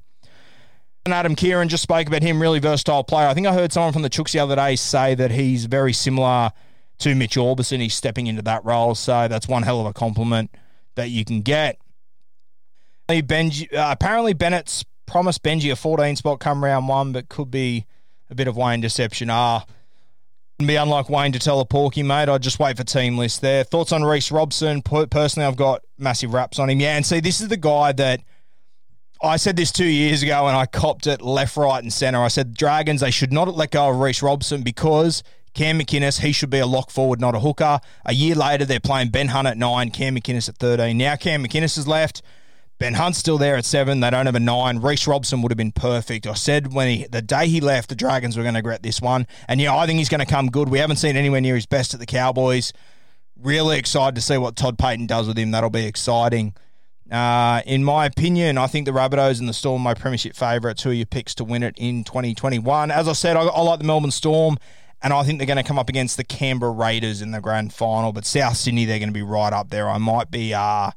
And 1.05 1.15
Adam 1.15 1.35
Keighran 1.35 1.69
just 1.69 1.83
spoke 1.83 2.07
about 2.07 2.23
him, 2.23 2.41
really 2.41 2.61
versatile 2.61 3.03
player. 3.03 3.27
I 3.27 3.35
think 3.35 3.47
I 3.47 3.53
heard 3.53 3.73
someone 3.73 3.93
from 3.93 4.03
the 4.03 4.11
Chooks 4.11 4.33
the 4.33 4.39
other 4.39 4.55
day 4.55 4.77
say 4.77 5.15
that 5.17 5.33
he's 5.33 5.67
very 5.67 5.93
similar 5.93 6.53
to 6.99 7.15
Mitch 7.15 7.37
Aubusson. 7.37 7.81
He's 7.81 7.95
stepping 7.95 8.29
into 8.29 8.43
that 8.43 8.65
role, 8.65 8.95
so 8.95 9.27
that's 9.27 9.49
one 9.49 9.65
hell 9.65 9.81
of 9.81 9.87
a 9.87 9.93
compliment 9.93 10.55
that 10.95 11.11
you 11.11 11.25
can 11.25 11.43
get. 11.43 11.79
Benji, 13.09 13.73
uh, 13.75 13.89
apparently 13.91 14.33
Bennett's 14.33 14.85
promised 15.07 15.43
Benji 15.43 15.71
a 15.71 15.77
14 15.77 16.17
spot 16.17 16.41
come 16.41 16.65
round 16.65 16.89
one, 16.89 17.13
but 17.13 17.29
could 17.29 17.51
be 17.51 17.87
a 18.31 18.35
bit 18.35 18.49
of 18.49 18.57
Wayne 18.57 18.81
deception. 18.81 19.29
Ah, 19.31 19.65
would 20.59 20.67
be 20.67 20.77
unlike 20.77 21.11
Wayne 21.11 21.33
to 21.33 21.39
tell 21.39 21.61
a 21.61 21.65
porky, 21.65 22.03
mate. 22.03 22.29
I'd 22.29 22.43
just 22.43 22.59
wait 22.59 22.77
for 22.77 22.85
team 22.85 23.19
list 23.19 23.41
there. 23.41 23.65
Thoughts 23.65 23.93
on 23.93 24.05
Reece 24.05 24.31
Robson? 24.31 24.83
Personally, 24.83 25.47
I've 25.47 25.57
got 25.57 25.83
massive 25.99 26.33
raps 26.33 26.59
on 26.59 26.71
him. 26.71 26.81
Yeah, 26.81 26.97
and 26.97 27.05
see, 27.05 27.21
this 27.21 27.41
is 27.41 27.49
the 27.49 27.57
guy 27.57 27.93
that 27.93 28.21
I 29.23 29.37
said 29.37 29.57
this 29.57 29.71
two 29.71 29.85
years 29.85 30.23
ago 30.23 30.47
and 30.49 30.57
I 30.57 30.67
copped 30.67 31.07
it 31.07 31.21
left, 31.21 31.57
right, 31.57 31.83
and 31.83 31.93
centre. 31.93 32.21
I 32.21 32.29
said, 32.29 32.55
Dragons, 32.55 33.03
they 33.03 33.11
should 33.11 33.33
not 33.33 33.55
let 33.55 33.71
go 33.71 33.91
of 33.91 33.99
Reece 33.99 34.23
Robson 34.23 34.63
because 34.63 35.23
Cam 35.55 35.79
McInnes, 35.79 36.21
he 36.21 36.33
should 36.33 36.51
be 36.51 36.59
a 36.59 36.67
lock 36.67 36.91
forward, 36.91 37.21
not 37.21 37.35
a 37.35 37.41
hooker. 37.41 37.81
A 38.05 38.15
year 38.15 38.35
later, 38.35 38.65
they're 38.65 38.81
playing 38.81 39.11
Ben 39.11 39.29
Hunt 39.29 39.47
at 39.47 39.59
nine, 39.59 39.91
Cam 39.91 40.17
McInnes 40.17 40.49
at 40.49 40.57
13. 40.57 40.97
Now 40.97 41.17
Cam 41.17 41.45
McInnes 41.45 41.77
has 41.77 41.87
left. 41.87 42.23
Ben 42.83 42.95
Hunt's 42.95 43.17
still 43.17 43.39
there 43.39 43.55
at 43.55 43.65
seven. 43.65 44.01
They 44.01 44.11
don't 44.11 44.27
have 44.27 44.35
a 44.35 44.41
nine. 44.41 44.81
Reece 44.81 45.07
Robson 45.07 45.41
would 45.41 45.53
have 45.53 45.57
been 45.57 45.71
perfect. 45.71 46.27
I 46.27 46.35
said 46.35 46.73
when 46.73 46.89
he 46.89 47.07
the 47.07 47.23
day 47.23 47.47
he 47.47 47.61
left, 47.61 47.91
the 47.91 47.95
Dragons 47.95 48.37
were 48.37 48.43
going 48.43 48.55
to 48.55 48.59
regret 48.59 48.83
this 48.83 49.01
one. 49.01 49.29
And 49.47 49.61
yeah, 49.61 49.77
I 49.77 49.87
think 49.87 49.99
he's 49.99 50.09
going 50.09 50.19
to 50.19 50.27
come 50.27 50.49
good. 50.49 50.69
We 50.69 50.81
haven't 50.81 50.97
seen 50.97 51.17
anywhere 51.17 51.41
near 51.41 51.55
his 51.55 51.65
best 51.65 51.95
at 51.95 52.01
the 52.01 52.07
Cowboys. 52.07 52.73
Really 53.41 53.79
excited 53.79 54.17
to 54.17 54.21
see 54.21 54.37
what 54.37 54.57
Todd 54.57 54.79
Payten 54.79 55.07
does 55.07 55.29
with 55.29 55.39
him. 55.39 55.53
That'll 55.53 55.71
be 55.71 55.87
exciting. 55.87 56.57
Uh, 57.09 57.63
in 57.67 57.85
my 57.85 58.05
opinion, 58.05 58.59
I 58.59 58.67
think 58.67 58.87
the 58.87 58.93
Rabbitohs 58.93 59.39
and 59.39 59.49
the 59.49 59.53
Storm 59.53 59.83
are 59.83 59.85
my 59.85 59.95
premiership 59.95 60.35
favourites. 60.35 60.83
Who 60.83 60.91
are 60.91 60.93
your 60.93 61.07
picks 61.07 61.37
to 61.37 61.45
win 61.45 61.63
it 61.63 61.77
in 61.79 62.03
2021? 62.03 62.91
As 62.91 63.07
I 63.07 63.13
said, 63.13 63.37
I, 63.37 63.43
I 63.43 63.61
like 63.61 63.79
the 63.79 63.87
Melbourne 63.87 64.11
Storm, 64.11 64.57
and 65.01 65.13
I 65.13 65.23
think 65.23 65.39
they're 65.39 65.47
going 65.47 65.57
to 65.57 65.63
come 65.63 65.79
up 65.79 65.89
against 65.89 66.17
the 66.17 66.25
Canberra 66.25 66.73
Raiders 66.73 67.23
in 67.23 67.31
the 67.31 67.41
grand 67.41 67.73
final. 67.73 68.13
But 68.13 68.27
South 68.27 68.57
Sydney, 68.57 68.87
they're 68.87 68.99
going 68.99 69.09
to 69.09 69.15
be 69.15 69.23
right 69.23 69.53
up 69.53 69.71
there. 69.71 69.89
I 69.89 69.99
might 69.99 70.33
be 70.33 70.53
uh, 70.53 70.91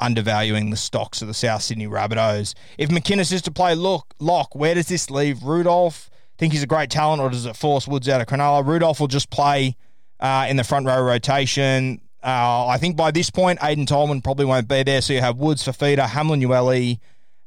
undervaluing 0.00 0.70
the 0.70 0.76
stocks 0.76 1.22
of 1.22 1.28
the 1.28 1.34
South 1.34 1.62
Sydney 1.62 1.86
Rabbitohs. 1.86 2.54
If 2.78 2.88
McInnes 2.88 3.32
is 3.32 3.42
to 3.42 3.50
play 3.50 3.74
look, 3.74 4.14
lock, 4.18 4.54
where 4.54 4.74
does 4.74 4.88
this 4.88 5.10
leave 5.10 5.42
Rudolf? 5.42 6.10
Think 6.38 6.52
he's 6.52 6.62
a 6.62 6.66
great 6.66 6.90
talent, 6.90 7.20
or 7.20 7.28
does 7.28 7.44
it 7.44 7.56
force 7.56 7.86
Woods 7.86 8.08
out 8.08 8.20
of 8.20 8.26
Cronulla? 8.26 8.66
Rudolf 8.66 8.98
will 8.98 9.08
just 9.08 9.30
play 9.30 9.76
uh, 10.20 10.46
in 10.48 10.56
the 10.56 10.64
front 10.64 10.86
row 10.86 11.02
rotation. 11.02 12.00
Uh, 12.22 12.66
I 12.66 12.78
think 12.78 12.96
by 12.96 13.10
this 13.10 13.30
point, 13.30 13.58
Aiden 13.60 13.86
Tolman 13.86 14.22
probably 14.22 14.44
won't 14.44 14.68
be 14.68 14.82
there. 14.82 15.00
So 15.00 15.12
you 15.12 15.20
have 15.20 15.36
Woods, 15.36 15.64
Fifita, 15.64 16.06
Hamlin 16.06 16.40
Uele, 16.40 16.98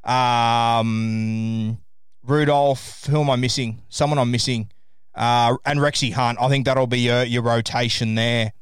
um, 0.03 1.77
Rudolf. 2.23 3.05
Who 3.05 3.21
am 3.21 3.29
I 3.29 3.35
missing? 3.35 3.81
Someone 3.89 4.19
I'm 4.19 4.31
missing. 4.31 4.69
Uh, 5.15 5.57
and 5.65 5.79
Rexy 5.79 6.11
Hunt. 6.11 6.39
I 6.41 6.49
think 6.49 6.65
that'll 6.65 6.87
be 6.87 7.01
your, 7.01 7.23
your 7.23 7.43
rotation 7.43 8.15
there. 8.15 8.53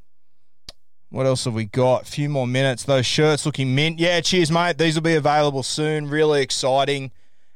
What 1.12 1.26
else 1.26 1.43
have 1.43 1.54
we 1.54 1.65
got? 1.65 2.04
A 2.04 2.06
few 2.06 2.30
more 2.30 2.47
minutes. 2.47 2.86
Those 2.86 3.06
shirts 3.06 3.45
looking 3.45 3.76
mint. 3.76 4.00
Yeah, 4.00 4.21
cheers, 4.21 4.50
mate. 4.50 4.78
These 4.78 4.95
will 4.95 5.02
be 5.02 5.15
available 5.15 5.62
soon. 5.62 6.08
Really 6.08 6.41
exciting. 6.41 7.12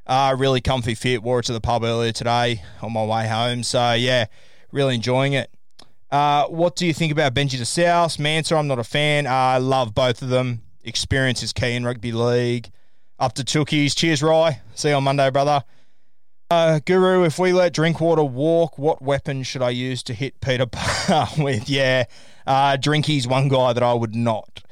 Uh, 0.06 0.36
really 0.38 0.60
comfy 0.60 0.94
fit. 0.94 1.24
Wore 1.24 1.39
it 1.39 1.46
to 1.46 1.54
the 1.54 1.62
pub 1.62 1.86
earlier 1.86 2.12
today 2.12 2.62
on 2.82 2.91
my 2.91 3.06
way 3.06 3.30
home. 3.30 3.63
So, 3.63 3.94
yeah, 3.94 4.26
really 4.74 4.96
enjoying 4.96 5.34
it. 5.34 5.50
Uh, 6.12 6.48
what 6.48 6.76
do 6.76 6.86
you 6.86 6.94
think 6.94 7.13
about 7.13 7.34
Benji 7.34 7.58
de 7.58 7.63
South? 7.63 8.20
Mansour, 8.20 8.58
I'm 8.58 8.68
not 8.68 8.78
a 8.78 8.84
fan. 8.84 9.26
Uh, 9.26 9.32
I 9.32 9.58
love 9.60 9.96
both 9.96 10.22
of 10.22 10.28
them. 10.28 10.62
Experience 10.84 11.41
is 11.41 11.54
key 11.54 11.76
in 11.76 11.86
rugby 11.86 12.12
league. 12.12 12.70
Up 13.20 13.34
to 13.36 13.44
Tookies. 13.46 13.96
Cheers, 13.96 14.22
Rye. 14.22 14.60
See 14.74 14.89
you 14.89 14.96
on 14.96 15.06
Monday, 15.06 15.30
brother. 15.30 15.63
Uh, 16.52 16.80
Guru, 16.86 17.24
if 17.24 17.39
we 17.39 17.54
let 17.54 17.74
Drinkwater 17.74 18.24
walk, 18.24 18.78
what 18.78 19.02
weapon 19.02 19.44
should 19.44 19.62
I 19.62 19.70
use 19.70 20.04
to 20.04 20.13
hit 20.13 20.41
Peter 20.41 20.65
Parr 20.65 21.30
with? 21.38 21.70
Yeah, 21.70 22.04
uh, 22.45 22.77
Drinky's 22.77 23.27
one 23.27 23.47
guy 23.47 23.73
that 23.73 23.84
I 23.84 23.93
would 23.93 24.15
not 24.15 24.63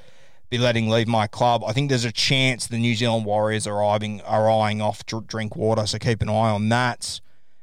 be 0.50 0.58
letting 0.58 0.88
leave 0.90 1.08
my 1.08 1.26
club. 1.28 1.64
I 1.66 1.74
think 1.74 1.90
there's 1.90 2.06
a 2.06 2.12
chance 2.12 2.68
the 2.68 2.78
New 2.78 2.96
Zealand 2.96 3.26
Warriors 3.26 3.66
are 3.66 3.84
eyeing, 3.84 4.22
are 4.22 4.50
eyeing 4.50 4.82
off 4.82 5.06
Drinkwater, 5.06 5.88
so 5.88 5.98
keep 5.98 6.22
an 6.22 6.30
eye 6.30 6.52
on 6.52 6.70
that. 6.70 7.20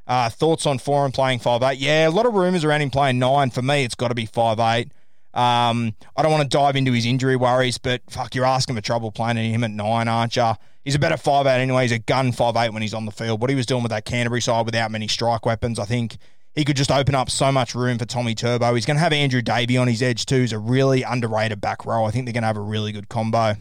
Uh, 0.07 0.29
thoughts 0.29 0.67
on 0.67 0.79
Foran 0.79 1.15
playing 1.15 1.39
five 1.39 1.63
eight? 1.63 1.79
Yeah, 1.79 2.09
a 2.09 2.11
lot 2.11 2.27
of 2.27 2.35
rumours 2.35 2.65
around 2.65 2.83
him 2.83 2.91
playing 2.91 3.21
nine. 3.21 3.51
For 3.51 3.63
me, 3.63 3.85
it's 3.85 3.95
got 3.95 4.09
to 4.09 4.15
be 4.15 4.27
five 4.27 4.59
eight. 4.59 4.93
Um, 5.33 5.95
I 6.17 6.23
don't 6.23 6.33
want 6.33 6.43
to 6.43 6.49
dive 6.49 6.75
into 6.75 6.91
his 6.91 7.07
injury 7.07 7.37
worries, 7.37 7.79
but 7.79 8.03
fuck, 8.11 8.35
you're 8.35 8.45
asking 8.45 8.75
for 8.75 8.83
trouble 8.83 9.13
playing 9.13 9.37
him 9.37 9.63
at 9.63 9.71
nine, 9.71 10.09
aren't 10.09 10.35
you? 10.35 10.55
He's 10.85 10.97
a 10.97 10.99
better 10.99 11.17
five 11.17 11.47
eight 11.47 11.63
anyway. 11.63 11.83
He's 11.83 11.93
a 11.93 12.01
gun 12.01 12.33
five 12.33 12.57
eight 12.57 12.73
when 12.73 12.83
he's 12.83 12.95
on 12.95 13.05
the 13.05 13.13
field. 13.13 13.41
What 13.41 13.51
he 13.51 13.57
was 13.57 13.67
doing 13.67 13.85
with 13.85 13.91
that 13.91 14.05
Canterbury 14.05 14.41
side 14.41 14.67
without 14.67 14.91
many 14.91 15.07
strike 15.07 15.47
weapons, 15.47 15.79
I 15.79 15.85
think 15.85 16.17
he 16.55 16.65
could 16.65 16.77
just 16.77 16.91
open 16.91 17.15
up 17.15 17.31
so 17.31 17.53
much 17.53 17.75
room 17.75 17.99
for 17.99 18.05
Tommy 18.05 18.35
Turbo. 18.35 18.75
He's 18.75 18.87
going 18.87 18.97
to 18.97 19.03
have 19.03 19.13
Andrew 19.13 19.43
Davey 19.43 19.77
on 19.77 19.89
his 19.89 20.03
edge 20.03 20.27
too. 20.27 20.41
He's 20.41 20.53
a 20.53 20.59
really 20.59 21.03
underrated 21.03 21.61
back 21.61 21.87
row. 21.87 22.05
I 22.05 22.11
think 22.11 22.27
they're 22.27 22.33
going 22.33 22.43
to 22.43 22.49
have 22.49 22.57
a 22.57 22.61
really 22.63 22.93
good 22.93 23.09
combo. 23.09 23.57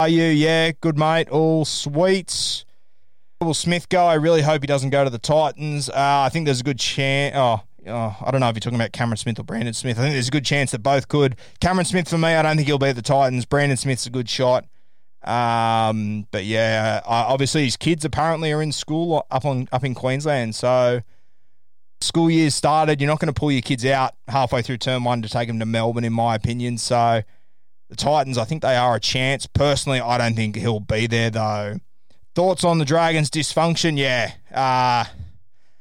Are 0.00 0.08
you? 0.08 0.24
Yeah, 0.24 0.70
good 0.80 0.96
mate. 0.96 1.28
All 1.28 1.64
sweets. 1.64 2.64
Will 3.40 3.54
Smith 3.54 3.88
go? 3.88 4.04
I 4.06 4.14
really 4.14 4.42
hope 4.42 4.62
he 4.62 4.66
doesn't 4.66 4.90
go 4.90 5.04
to 5.04 5.10
the 5.10 5.18
Titans. 5.18 5.88
Uh, 5.88 5.94
I 5.96 6.28
think 6.28 6.44
there's 6.44 6.60
a 6.60 6.64
good 6.64 6.78
chance. 6.78 7.34
Oh, 7.36 7.60
oh, 7.88 8.16
I 8.24 8.30
don't 8.30 8.40
know 8.40 8.48
if 8.48 8.54
you're 8.54 8.60
talking 8.60 8.78
about 8.78 8.92
Cameron 8.92 9.16
Smith 9.16 9.38
or 9.38 9.44
Brandon 9.44 9.74
Smith. 9.74 9.98
I 9.98 10.02
think 10.02 10.14
there's 10.14 10.28
a 10.28 10.32
good 10.32 10.44
chance 10.44 10.70
that 10.70 10.82
both 10.82 11.08
could. 11.08 11.36
Cameron 11.60 11.84
Smith 11.84 12.08
for 12.08 12.18
me, 12.18 12.28
I 12.28 12.42
don't 12.42 12.56
think 12.56 12.68
he'll 12.68 12.78
be 12.78 12.86
at 12.86 12.96
the 12.96 13.02
Titans. 13.02 13.44
Brandon 13.44 13.76
Smith's 13.76 14.06
a 14.06 14.10
good 14.10 14.28
shot. 14.28 14.66
Um, 15.24 16.26
but 16.30 16.44
yeah, 16.44 17.00
uh, 17.04 17.26
obviously 17.28 17.64
his 17.64 17.76
kids 17.76 18.04
apparently 18.04 18.52
are 18.52 18.62
in 18.62 18.70
school 18.72 19.26
up 19.30 19.44
on 19.44 19.68
up 19.72 19.84
in 19.84 19.94
Queensland, 19.94 20.54
so 20.54 21.00
school 22.00 22.30
year's 22.30 22.54
started. 22.54 23.00
You're 23.00 23.08
not 23.08 23.20
going 23.20 23.32
to 23.32 23.38
pull 23.38 23.52
your 23.52 23.62
kids 23.62 23.84
out 23.84 24.14
halfway 24.28 24.62
through 24.62 24.78
term 24.78 25.04
one 25.04 25.22
to 25.22 25.28
take 25.28 25.48
them 25.48 25.58
to 25.58 25.66
Melbourne, 25.66 26.04
in 26.04 26.12
my 26.12 26.34
opinion. 26.34 26.78
So 26.78 27.22
the 27.88 27.96
Titans, 27.96 28.38
I 28.38 28.44
think 28.44 28.62
they 28.62 28.76
are 28.76 28.96
a 28.96 29.00
chance. 29.00 29.46
Personally, 29.46 30.00
I 30.00 30.18
don't 30.18 30.34
think 30.34 30.56
he'll 30.56 30.80
be 30.80 31.06
there 31.06 31.30
though. 31.30 31.80
Thoughts 32.34 32.62
on 32.64 32.78
the 32.78 32.84
Dragons' 32.84 33.30
dysfunction? 33.30 33.98
Yeah. 33.98 34.32
Uh, 34.54 35.04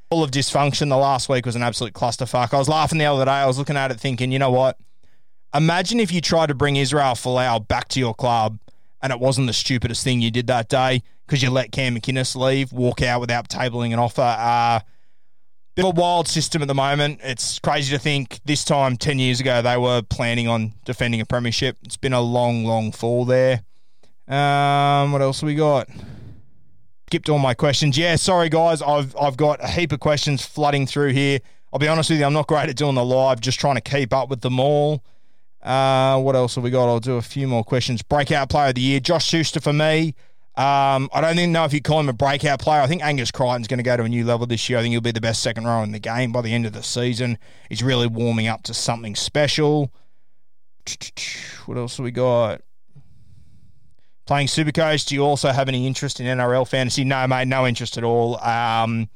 full 0.09 0.23
of 0.23 0.31
dysfunction. 0.31 0.89
The 0.89 0.97
last 0.97 1.29
week 1.29 1.45
was 1.45 1.55
an 1.55 1.63
absolute 1.63 1.93
clusterfuck. 1.93 2.53
I 2.53 2.57
was 2.57 2.69
laughing 2.69 2.97
the 2.97 3.05
other 3.05 3.25
day. 3.25 3.31
I 3.31 3.45
was 3.45 3.57
looking 3.57 3.77
at 3.77 3.91
it 3.91 3.99
thinking, 3.99 4.31
you 4.31 4.39
know 4.39 4.51
what? 4.51 4.77
Imagine 5.53 5.99
if 5.99 6.11
you 6.11 6.21
tried 6.21 6.47
to 6.47 6.55
bring 6.55 6.75
Israel 6.75 7.13
Folau 7.13 7.65
back 7.67 7.87
to 7.89 7.99
your 7.99 8.13
club 8.13 8.59
and 9.01 9.11
it 9.11 9.19
wasn't 9.19 9.47
the 9.47 9.53
stupidest 9.53 10.03
thing 10.03 10.21
you 10.21 10.31
did 10.31 10.47
that 10.47 10.69
day 10.69 11.03
because 11.25 11.43
you 11.43 11.49
let 11.49 11.71
Cam 11.71 11.95
McInnes 11.95 12.35
leave, 12.35 12.71
walk 12.71 13.01
out 13.01 13.19
without 13.19 13.49
tabling 13.49 13.93
an 13.93 13.99
offer. 13.99 14.21
Uh, 14.21 14.79
bit 15.77 15.85
of 15.85 15.95
a 15.95 16.01
wild 16.01 16.27
system 16.27 16.63
at 16.63 16.67
the 16.67 16.73
moment. 16.73 17.19
It's 17.23 17.59
crazy 17.59 17.95
to 17.95 17.99
think 18.01 18.39
this 18.45 18.65
time 18.65 18.97
10 18.97 19.19
years 19.19 19.39
ago 19.39 19.61
they 19.61 19.77
were 19.77 20.01
planning 20.01 20.47
on 20.47 20.73
defending 20.85 21.21
a 21.21 21.25
premiership. 21.25 21.77
It's 21.83 21.97
been 21.97 22.13
a 22.13 22.21
long, 22.21 22.65
long 22.65 22.91
fall 22.91 23.25
there. 23.25 23.61
Um, 24.27 25.11
what 25.11 25.21
else 25.21 25.41
have 25.41 25.47
we 25.47 25.53
got? 25.53 25.87
skipped 27.07 27.29
all 27.29 27.39
my 27.39 27.53
questions. 27.53 27.97
Yeah, 27.97 28.17
sorry 28.17 28.49
guys, 28.49 28.81
I've 28.81 29.15
I've 29.15 29.37
got 29.37 29.63
a 29.63 29.67
heap 29.67 29.93
of 29.93 30.01
questions 30.01 30.45
flooding 30.45 30.85
through 30.85 31.13
here. 31.13 31.39
I'll 31.71 31.79
be 31.79 31.87
honest 31.87 32.09
with 32.09 32.19
you, 32.19 32.25
I'm 32.25 32.33
not 32.33 32.47
great 32.47 32.69
at 32.69 32.75
doing 32.75 32.95
the 32.95 33.05
live, 33.05 33.39
just 33.39 33.59
trying 33.59 33.75
to 33.75 33.81
keep 33.81 34.11
up 34.13 34.29
with 34.29 34.41
them 34.41 34.59
all. 34.59 35.03
Uh, 35.61 36.19
what 36.19 36.35
else 36.35 36.55
have 36.55 36.65
we 36.65 36.69
got? 36.69 36.89
I'll 36.89 36.99
do 36.99 37.15
a 37.15 37.21
few 37.21 37.47
more 37.47 37.63
questions. 37.63 38.01
Breakout 38.01 38.49
player 38.49 38.69
of 38.69 38.75
the 38.75 38.81
year, 38.81 38.99
Josh 38.99 39.25
Schuster 39.25 39.61
for 39.61 39.71
me. 39.71 40.15
Um, 40.57 41.09
I 41.13 41.21
don't 41.21 41.37
even 41.37 41.51
know 41.51 41.65
if 41.65 41.73
you 41.73 41.81
call 41.81 41.99
him 41.99 42.09
a 42.09 42.13
breakout 42.13 42.59
player. 42.59 42.81
I 42.81 42.87
think 42.87 43.03
Angus 43.03 43.29
Crichton's 43.31 43.67
going 43.67 43.77
to 43.77 43.83
go 43.83 43.95
to 43.95 44.03
a 44.03 44.09
new 44.09 44.25
level 44.25 44.47
this 44.47 44.67
year. 44.69 44.79
I 44.79 44.81
think 44.81 44.91
he'll 44.91 45.01
be 45.01 45.11
the 45.11 45.21
best 45.21 45.43
second 45.43 45.65
row 45.65 45.83
in 45.83 45.91
the 45.91 45.99
game 45.99 46.31
by 46.31 46.41
the 46.41 46.51
end 46.51 46.65
of 46.65 46.73
the 46.73 46.81
season. 46.81 47.37
He's 47.69 47.83
really 47.83 48.07
warming 48.07 48.47
up 48.47 48.63
to 48.63 48.73
something 48.73 49.15
special. 49.15 49.93
What 51.67 51.77
else 51.77 51.97
have 51.97 52.03
we 52.03 52.11
got? 52.11 52.61
playing 54.27 54.47
Supercoach. 54.47 55.07
Do 55.07 55.15
you 55.15 55.23
also 55.23 55.49
have 55.49 55.67
any 55.67 55.87
interest 55.87 56.19
in 56.19 56.27
NRL 56.27 56.67
fantasy? 56.67 57.03
No, 57.03 57.25
mate, 57.25 57.47
no 57.47 57.65
interest 57.65 57.97
at 57.97 58.03
all. 58.03 58.35
Um, 58.35 59.09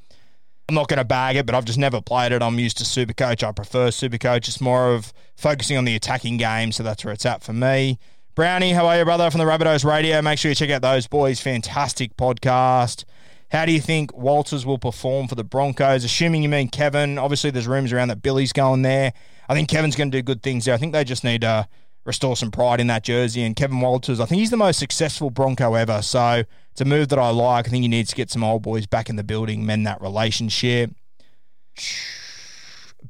I'm 0.68 0.76
not 0.76 0.88
going 0.88 1.00
to 1.00 1.06
bag 1.06 1.36
it, 1.36 1.46
but 1.46 1.54
I've 1.54 1.66
just 1.66 1.78
never 1.78 2.02
played 2.02 2.32
it. 2.32 2.42
I'm 2.42 2.58
used 2.58 2.78
to 2.78 2.86
Supercoach. 2.86 3.46
I 3.46 3.52
prefer 3.52 3.90
Supercoach. 3.90 4.48
It's 4.48 4.62
more 4.62 4.94
of 4.94 5.14
focusing 5.36 5.78
on 5.78 5.84
the 5.86 5.96
attacking 5.96 6.38
game, 6.38 6.72
so 6.72 6.82
that's 6.82 7.04
where 7.04 7.14
it's 7.14 7.26
at 7.26 7.44
for 7.44 7.54
me. 7.54 8.00
Brownie, 8.34 8.72
how 8.72 8.88
are 8.88 8.98
you, 8.98 9.04
brother? 9.04 9.30
From 9.30 9.40
the 9.40 9.46
Rabbitohs 9.46 9.84
Radio. 9.84 10.22
Make 10.22 10.40
sure 10.40 10.48
you 10.50 10.56
check 10.56 10.70
out 10.70 10.82
those 10.82 11.06
boys. 11.06 11.42
Fantastic 11.42 12.16
podcast. 12.16 13.04
How 13.52 13.66
do 13.66 13.74
you 13.74 13.82
think 13.82 14.16
Walters 14.16 14.66
will 14.66 14.78
perform 14.78 15.28
for 15.28 15.36
the 15.36 15.44
Broncos? 15.44 16.06
Assuming 16.06 16.42
you 16.42 16.48
mean 16.48 16.70
Kevin. 16.70 17.18
Obviously, 17.18 17.52
there's 17.52 17.68
rumors 17.68 17.92
around 17.92 18.08
that 18.08 18.22
Billy's 18.22 18.54
going 18.54 18.84
there. 18.84 19.12
I 19.50 19.54
think 19.54 19.68
Kevin's 19.68 19.98
going 19.98 20.12
to 20.12 20.18
do 20.18 20.22
good 20.22 20.42
things 20.44 20.64
there. 20.64 20.74
I 20.74 20.78
think 20.78 20.94
they 20.94 21.04
just 21.04 21.26
need 21.26 21.42
to 21.42 21.68
restore 22.06 22.38
some 22.38 22.52
pride 22.52 22.80
in 22.80 22.88
that 22.88 23.04
jersey. 23.04 23.44
And 23.44 23.54
Kevin 23.54 23.82
Walters, 23.82 24.22
I 24.22 24.26
think 24.26 24.40
he's 24.40 24.50
the 24.50 24.56
most 24.56 24.80
successful 24.80 25.30
Bronco 25.30 25.74
ever. 25.74 26.02
So 26.02 26.44
it's 26.72 26.80
a 26.80 26.86
move 26.86 27.10
that 27.10 27.20
I 27.20 27.32
like. 27.32 27.68
I 27.68 27.70
think 27.70 27.82
he 27.82 27.90
needs 27.90 28.12
to 28.12 28.16
get 28.16 28.32
some 28.32 28.46
old 28.46 28.62
boys 28.62 28.88
back 28.88 29.10
in 29.10 29.18
the 29.18 29.26
building, 29.26 29.66
mend 29.66 29.86
that 29.88 30.00
relationship. 30.00 30.92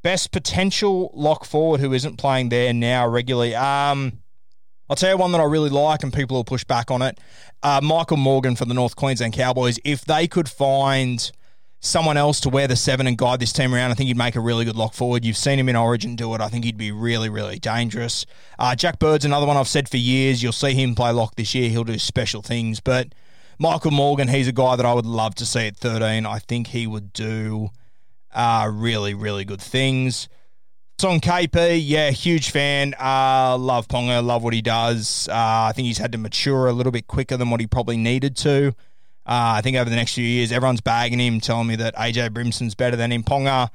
Best 0.01 0.31
potential 0.31 1.11
lock 1.13 1.45
forward 1.45 1.79
who 1.79 1.93
isn't 1.93 2.17
playing 2.17 2.49
there 2.49 2.73
now 2.73 3.07
regularly. 3.07 3.53
Um, 3.53 4.20
I'll 4.91 4.95
tell 4.95 5.11
you 5.11 5.17
one 5.17 5.31
that 5.31 5.39
I 5.39 5.45
really 5.45 5.69
like, 5.69 6.03
and 6.03 6.11
people 6.11 6.35
will 6.35 6.43
push 6.43 6.65
back 6.65 6.91
on 6.91 7.01
it. 7.01 7.17
Uh, 7.63 7.79
Michael 7.81 8.17
Morgan 8.17 8.57
for 8.57 8.65
the 8.65 8.73
North 8.73 8.97
Queensland 8.97 9.31
Cowboys. 9.31 9.79
If 9.85 10.03
they 10.03 10.27
could 10.27 10.49
find 10.49 11.31
someone 11.79 12.17
else 12.17 12.41
to 12.41 12.49
wear 12.49 12.67
the 12.67 12.75
seven 12.75 13.07
and 13.07 13.17
guide 13.17 13.39
this 13.39 13.53
team 13.53 13.73
around, 13.73 13.91
I 13.91 13.93
think 13.93 14.07
he'd 14.07 14.17
make 14.17 14.35
a 14.35 14.41
really 14.41 14.65
good 14.65 14.75
lock 14.75 14.93
forward. 14.93 15.23
You've 15.23 15.37
seen 15.37 15.57
him 15.57 15.69
in 15.69 15.77
Origin 15.77 16.17
do 16.17 16.35
it. 16.35 16.41
I 16.41 16.49
think 16.49 16.65
he'd 16.65 16.75
be 16.75 16.91
really, 16.91 17.29
really 17.29 17.57
dangerous. 17.57 18.25
Uh, 18.59 18.75
Jack 18.75 18.99
Bird's 18.99 19.23
another 19.23 19.45
one 19.45 19.55
I've 19.55 19.69
said 19.69 19.87
for 19.87 19.95
years. 19.95 20.43
You'll 20.43 20.51
see 20.51 20.73
him 20.73 20.93
play 20.93 21.11
lock 21.11 21.35
this 21.35 21.55
year. 21.55 21.69
He'll 21.69 21.85
do 21.85 21.97
special 21.97 22.41
things. 22.41 22.81
But 22.81 23.15
Michael 23.57 23.91
Morgan, 23.91 24.27
he's 24.27 24.49
a 24.49 24.51
guy 24.51 24.75
that 24.75 24.85
I 24.85 24.93
would 24.93 25.05
love 25.05 25.35
to 25.35 25.45
see 25.45 25.67
at 25.67 25.77
13. 25.77 26.25
I 26.25 26.39
think 26.39 26.67
he 26.67 26.85
would 26.85 27.13
do 27.13 27.69
uh, 28.33 28.69
really, 28.69 29.13
really 29.13 29.45
good 29.45 29.61
things. 29.61 30.27
Song 31.01 31.19
KP, 31.19 31.81
yeah, 31.83 32.11
huge 32.11 32.51
fan. 32.51 32.93
Uh, 32.93 33.57
love 33.57 33.87
Ponga, 33.87 34.23
love 34.23 34.43
what 34.43 34.53
he 34.53 34.61
does. 34.61 35.27
Uh, 35.27 35.33
I 35.33 35.71
think 35.73 35.87
he's 35.87 35.97
had 35.97 36.11
to 36.11 36.19
mature 36.19 36.67
a 36.67 36.73
little 36.73 36.91
bit 36.91 37.07
quicker 37.07 37.37
than 37.37 37.49
what 37.49 37.59
he 37.59 37.65
probably 37.65 37.97
needed 37.97 38.37
to. 38.37 38.67
Uh, 39.25 39.57
I 39.57 39.61
think 39.61 39.77
over 39.77 39.89
the 39.89 39.95
next 39.95 40.13
few 40.13 40.23
years, 40.23 40.51
everyone's 40.51 40.79
bagging 40.79 41.19
him, 41.19 41.39
telling 41.39 41.65
me 41.65 41.75
that 41.77 41.95
AJ 41.95 42.33
Brimson's 42.33 42.75
better 42.75 42.95
than 42.95 43.11
him. 43.11 43.23
Ponga, 43.23 43.71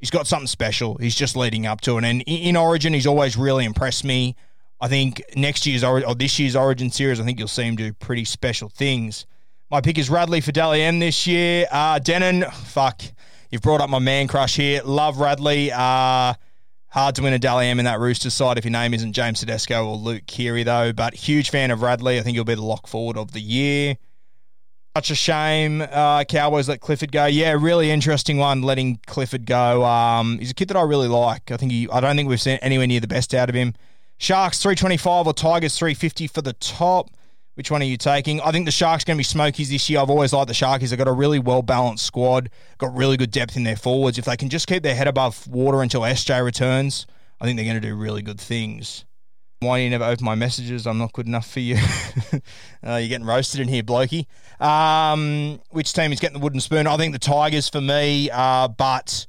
he's 0.00 0.10
got 0.10 0.26
something 0.26 0.48
special. 0.48 0.96
He's 0.96 1.14
just 1.14 1.36
leading 1.36 1.66
up 1.66 1.82
to 1.82 1.98
it. 1.98 2.04
And 2.04 2.22
in 2.22 2.56
Origin, 2.56 2.94
he's 2.94 3.06
always 3.06 3.36
really 3.36 3.64
impressed 3.64 4.02
me. 4.02 4.34
I 4.80 4.88
think 4.88 5.22
next 5.36 5.66
year's 5.66 5.84
or 5.84 6.16
this 6.16 6.36
year's 6.40 6.56
Origin 6.56 6.90
series, 6.90 7.20
I 7.20 7.24
think 7.24 7.38
you'll 7.38 7.46
see 7.46 7.62
him 7.62 7.76
do 7.76 7.92
pretty 7.92 8.24
special 8.24 8.68
things. 8.70 9.24
My 9.70 9.80
pick 9.80 9.98
is 9.98 10.10
Radley 10.10 10.40
for 10.40 10.50
Dally 10.50 10.82
M 10.82 10.98
this 10.98 11.28
year. 11.28 11.66
Uh, 11.70 12.00
Denan, 12.00 12.52
fuck, 12.52 13.02
you've 13.52 13.62
brought 13.62 13.80
up 13.80 13.88
my 13.88 14.00
man 14.00 14.26
crush 14.26 14.56
here. 14.56 14.82
Love 14.84 15.20
Radley. 15.20 15.70
Uh, 15.70 16.34
Hard 16.96 17.14
to 17.16 17.22
win 17.22 17.34
a 17.34 17.38
Dally 17.38 17.66
M 17.66 17.78
in 17.78 17.84
that 17.84 18.00
Roosters 18.00 18.32
side 18.32 18.56
if 18.56 18.64
your 18.64 18.72
name 18.72 18.94
isn't 18.94 19.12
James 19.12 19.40
Tedesco 19.40 19.86
or 19.86 19.96
Luke 19.96 20.22
Keary, 20.26 20.62
though. 20.62 20.94
But 20.94 21.12
huge 21.12 21.50
fan 21.50 21.70
of 21.70 21.82
Radley. 21.82 22.18
I 22.18 22.22
think 22.22 22.36
he'll 22.36 22.44
be 22.44 22.54
the 22.54 22.62
lock 22.62 22.86
forward 22.86 23.18
of 23.18 23.32
the 23.32 23.40
year. 23.40 23.98
Such 24.96 25.10
a 25.10 25.14
shame. 25.14 25.82
Uh, 25.82 26.24
Cowboys 26.24 26.70
let 26.70 26.80
Clifford 26.80 27.12
go. 27.12 27.26
Yeah, 27.26 27.54
really 27.60 27.90
interesting 27.90 28.38
one. 28.38 28.62
Letting 28.62 28.98
Clifford 29.04 29.44
go. 29.44 29.84
Um, 29.84 30.38
he's 30.38 30.50
a 30.50 30.54
kid 30.54 30.68
that 30.68 30.76
I 30.78 30.84
really 30.84 31.06
like. 31.06 31.50
I 31.50 31.58
think 31.58 31.70
he. 31.70 31.86
I 31.92 32.00
don't 32.00 32.16
think 32.16 32.30
we've 32.30 32.40
seen 32.40 32.58
anywhere 32.62 32.86
near 32.86 33.00
the 33.00 33.06
best 33.06 33.34
out 33.34 33.50
of 33.50 33.54
him. 33.54 33.74
Sharks 34.16 34.62
three 34.62 34.74
twenty 34.74 34.96
five 34.96 35.26
or 35.26 35.34
Tigers 35.34 35.76
three 35.76 35.92
fifty 35.92 36.26
for 36.26 36.40
the 36.40 36.54
top. 36.54 37.10
Which 37.56 37.70
one 37.70 37.80
are 37.80 37.86
you 37.86 37.96
taking? 37.96 38.38
I 38.42 38.52
think 38.52 38.66
the 38.66 38.70
Sharks 38.70 39.02
going 39.02 39.16
to 39.16 39.18
be 39.18 39.24
smokies 39.24 39.70
this 39.70 39.88
year. 39.88 40.00
I've 40.00 40.10
always 40.10 40.34
liked 40.34 40.48
the 40.48 40.54
Sharkies. 40.54 40.90
They've 40.90 40.98
got 40.98 41.08
a 41.08 41.12
really 41.12 41.38
well 41.38 41.62
balanced 41.62 42.04
squad. 42.04 42.50
Got 42.76 42.94
really 42.94 43.16
good 43.16 43.30
depth 43.30 43.56
in 43.56 43.64
their 43.64 43.76
forwards. 43.76 44.18
If 44.18 44.26
they 44.26 44.36
can 44.36 44.50
just 44.50 44.66
keep 44.66 44.82
their 44.82 44.94
head 44.94 45.08
above 45.08 45.48
water 45.48 45.80
until 45.80 46.02
SJ 46.02 46.44
returns, 46.44 47.06
I 47.40 47.46
think 47.46 47.56
they're 47.56 47.64
going 47.64 47.80
to 47.80 47.88
do 47.88 47.96
really 47.96 48.20
good 48.20 48.38
things. 48.38 49.06
Why 49.60 49.78
do 49.78 49.84
you 49.84 49.90
never 49.90 50.04
open 50.04 50.22
my 50.22 50.34
messages? 50.34 50.86
I'm 50.86 50.98
not 50.98 51.14
good 51.14 51.26
enough 51.26 51.50
for 51.50 51.60
you. 51.60 51.76
uh, 52.86 52.96
you're 52.96 53.08
getting 53.08 53.24
roasted 53.26 53.60
in 53.60 53.68
here, 53.68 53.82
blokey. 53.82 54.26
Um, 54.60 55.58
which 55.70 55.94
team 55.94 56.12
is 56.12 56.20
getting 56.20 56.38
the 56.38 56.44
wooden 56.44 56.60
spoon? 56.60 56.86
I 56.86 56.98
think 56.98 57.14
the 57.14 57.18
Tigers 57.18 57.70
for 57.70 57.80
me, 57.80 58.28
uh, 58.30 58.68
but 58.68 59.24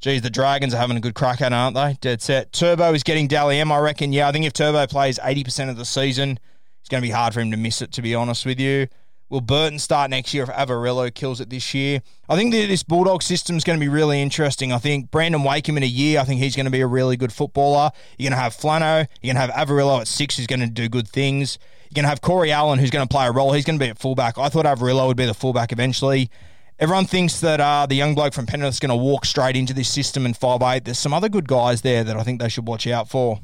geez, 0.00 0.20
the 0.20 0.28
Dragons 0.28 0.74
are 0.74 0.76
having 0.76 0.98
a 0.98 1.00
good 1.00 1.14
crack 1.14 1.40
at 1.40 1.52
it, 1.52 1.54
aren't 1.54 1.74
they? 1.74 1.96
Dead 2.02 2.20
set. 2.20 2.52
Turbo 2.52 2.92
is 2.92 3.02
getting 3.02 3.28
Dally 3.28 3.58
M, 3.58 3.72
I 3.72 3.78
reckon. 3.78 4.12
Yeah, 4.12 4.28
I 4.28 4.32
think 4.32 4.44
if 4.44 4.52
Turbo 4.52 4.86
plays 4.86 5.18
80% 5.18 5.70
of 5.70 5.78
the 5.78 5.86
season, 5.86 6.38
it's 6.86 6.90
going 6.92 7.02
to 7.02 7.08
be 7.08 7.10
hard 7.10 7.34
for 7.34 7.40
him 7.40 7.50
to 7.50 7.56
miss 7.56 7.82
it, 7.82 7.90
to 7.90 8.00
be 8.00 8.14
honest 8.14 8.46
with 8.46 8.60
you. 8.60 8.86
Will 9.28 9.40
Burton 9.40 9.80
start 9.80 10.08
next 10.08 10.32
year 10.32 10.44
if 10.44 10.48
Averillo 10.50 11.12
kills 11.12 11.40
it 11.40 11.50
this 11.50 11.74
year? 11.74 12.00
I 12.28 12.36
think 12.36 12.52
that 12.52 12.68
this 12.68 12.84
Bulldog 12.84 13.24
system 13.24 13.56
is 13.56 13.64
going 13.64 13.76
to 13.76 13.84
be 13.84 13.88
really 13.88 14.22
interesting. 14.22 14.72
I 14.72 14.78
think 14.78 15.10
Brandon 15.10 15.42
Wakeham 15.42 15.76
in 15.76 15.82
a 15.82 15.86
year, 15.86 16.20
I 16.20 16.24
think 16.24 16.40
he's 16.40 16.54
going 16.54 16.66
to 16.66 16.70
be 16.70 16.82
a 16.82 16.86
really 16.86 17.16
good 17.16 17.32
footballer. 17.32 17.90
You're 18.16 18.30
going 18.30 18.38
to 18.38 18.40
have 18.40 18.54
Flano. 18.54 19.08
You're 19.20 19.34
going 19.34 19.48
to 19.48 19.52
have 19.52 19.68
Averillo 19.68 20.00
at 20.00 20.06
six, 20.06 20.36
who's 20.36 20.46
going 20.46 20.60
to 20.60 20.68
do 20.68 20.88
good 20.88 21.08
things. 21.08 21.58
You're 21.90 21.96
going 21.96 22.04
to 22.04 22.08
have 22.08 22.20
Corey 22.20 22.52
Allen, 22.52 22.78
who's 22.78 22.90
going 22.90 23.04
to 23.04 23.12
play 23.12 23.26
a 23.26 23.32
role. 23.32 23.50
He's 23.50 23.64
going 23.64 23.80
to 23.80 23.84
be 23.84 23.90
at 23.90 23.98
fullback. 23.98 24.38
I 24.38 24.48
thought 24.48 24.64
Averillo 24.64 25.08
would 25.08 25.16
be 25.16 25.26
the 25.26 25.34
fullback 25.34 25.72
eventually. 25.72 26.30
Everyone 26.78 27.06
thinks 27.06 27.40
that 27.40 27.58
uh, 27.58 27.86
the 27.86 27.96
young 27.96 28.14
bloke 28.14 28.32
from 28.32 28.46
Penrith 28.46 28.74
is 28.74 28.78
going 28.78 28.90
to 28.90 28.96
walk 28.96 29.24
straight 29.24 29.56
into 29.56 29.74
this 29.74 29.88
system 29.88 30.24
in 30.24 30.34
5'8. 30.34 30.84
There's 30.84 31.00
some 31.00 31.12
other 31.12 31.28
good 31.28 31.48
guys 31.48 31.82
there 31.82 32.04
that 32.04 32.16
I 32.16 32.22
think 32.22 32.40
they 32.40 32.48
should 32.48 32.68
watch 32.68 32.86
out 32.86 33.08
for. 33.08 33.40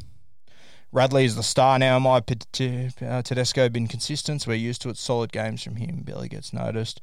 Radley 0.93 1.25
is 1.25 1.37
the 1.37 1.43
star 1.43 1.79
now. 1.79 1.99
My 1.99 2.19
uh, 2.19 3.23
Tedesco 3.23 3.69
been 3.71 3.89
consistent, 3.89 4.47
we're 4.47 4.55
used 4.55 4.83
to 4.83 4.91
it. 4.91 4.99
Solid 4.99 5.33
games 5.33 5.63
from 5.63 5.77
him. 5.77 6.03
Billy 6.05 6.29
gets 6.29 6.53
noticed. 6.53 7.01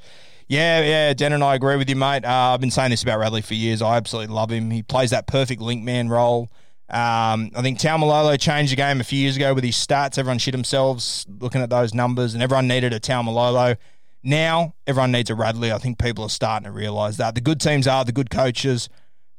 Yeah, 0.48 0.82
yeah, 0.82 1.14
Den 1.14 1.34
and 1.34 1.44
I 1.44 1.56
agree 1.56 1.76
with 1.76 1.90
you, 1.90 1.96
mate. 1.96 2.24
Uh, 2.24 2.54
I've 2.54 2.62
been 2.62 2.72
saying 2.72 2.92
this 2.92 3.04
about 3.04 3.20
Radley 3.20 3.42
for 3.42 3.56
years. 3.56 3.82
I 3.82 3.98
absolutely 3.98 4.34
love 4.34 4.52
him. 4.52 4.72
He 4.72 4.84
plays 4.84 5.10
that 5.10 5.28
perfect 5.28 5.62
link 5.62 5.84
man 5.84 6.10
role. 6.10 6.50
Um, 6.90 7.52
I 7.56 7.62
think 7.62 7.78
Taumalolo 7.78 8.40
changed 8.40 8.72
the 8.72 8.76
game 8.76 9.00
a 9.00 9.04
few 9.04 9.20
years 9.20 9.36
ago 9.36 9.54
with 9.54 9.64
his 9.64 9.76
stats. 9.76 10.18
Everyone 10.18 10.40
shit 10.40 10.54
themselves 10.54 11.26
looking 11.40 11.62
at 11.62 11.70
those 11.70 11.94
numbers, 11.94 12.34
and 12.34 12.42
everyone 12.42 12.68
needed 12.68 12.94
a 12.94 13.00
Taumalolo. 13.00 13.78
Now, 14.24 14.74
everyone 14.88 15.12
needs 15.12 15.30
a 15.30 15.36
Radley. 15.36 15.72
I 15.72 15.78
think 15.78 16.00
people 16.00 16.24
are 16.24 16.30
starting 16.30 16.66
to 16.66 16.72
realise 16.72 17.18
that. 17.18 17.36
The 17.36 17.42
good 17.42 17.60
teams 17.62 17.88
are 17.88 18.04
the 18.04 18.12
good 18.12 18.30
coaches. 18.30 18.90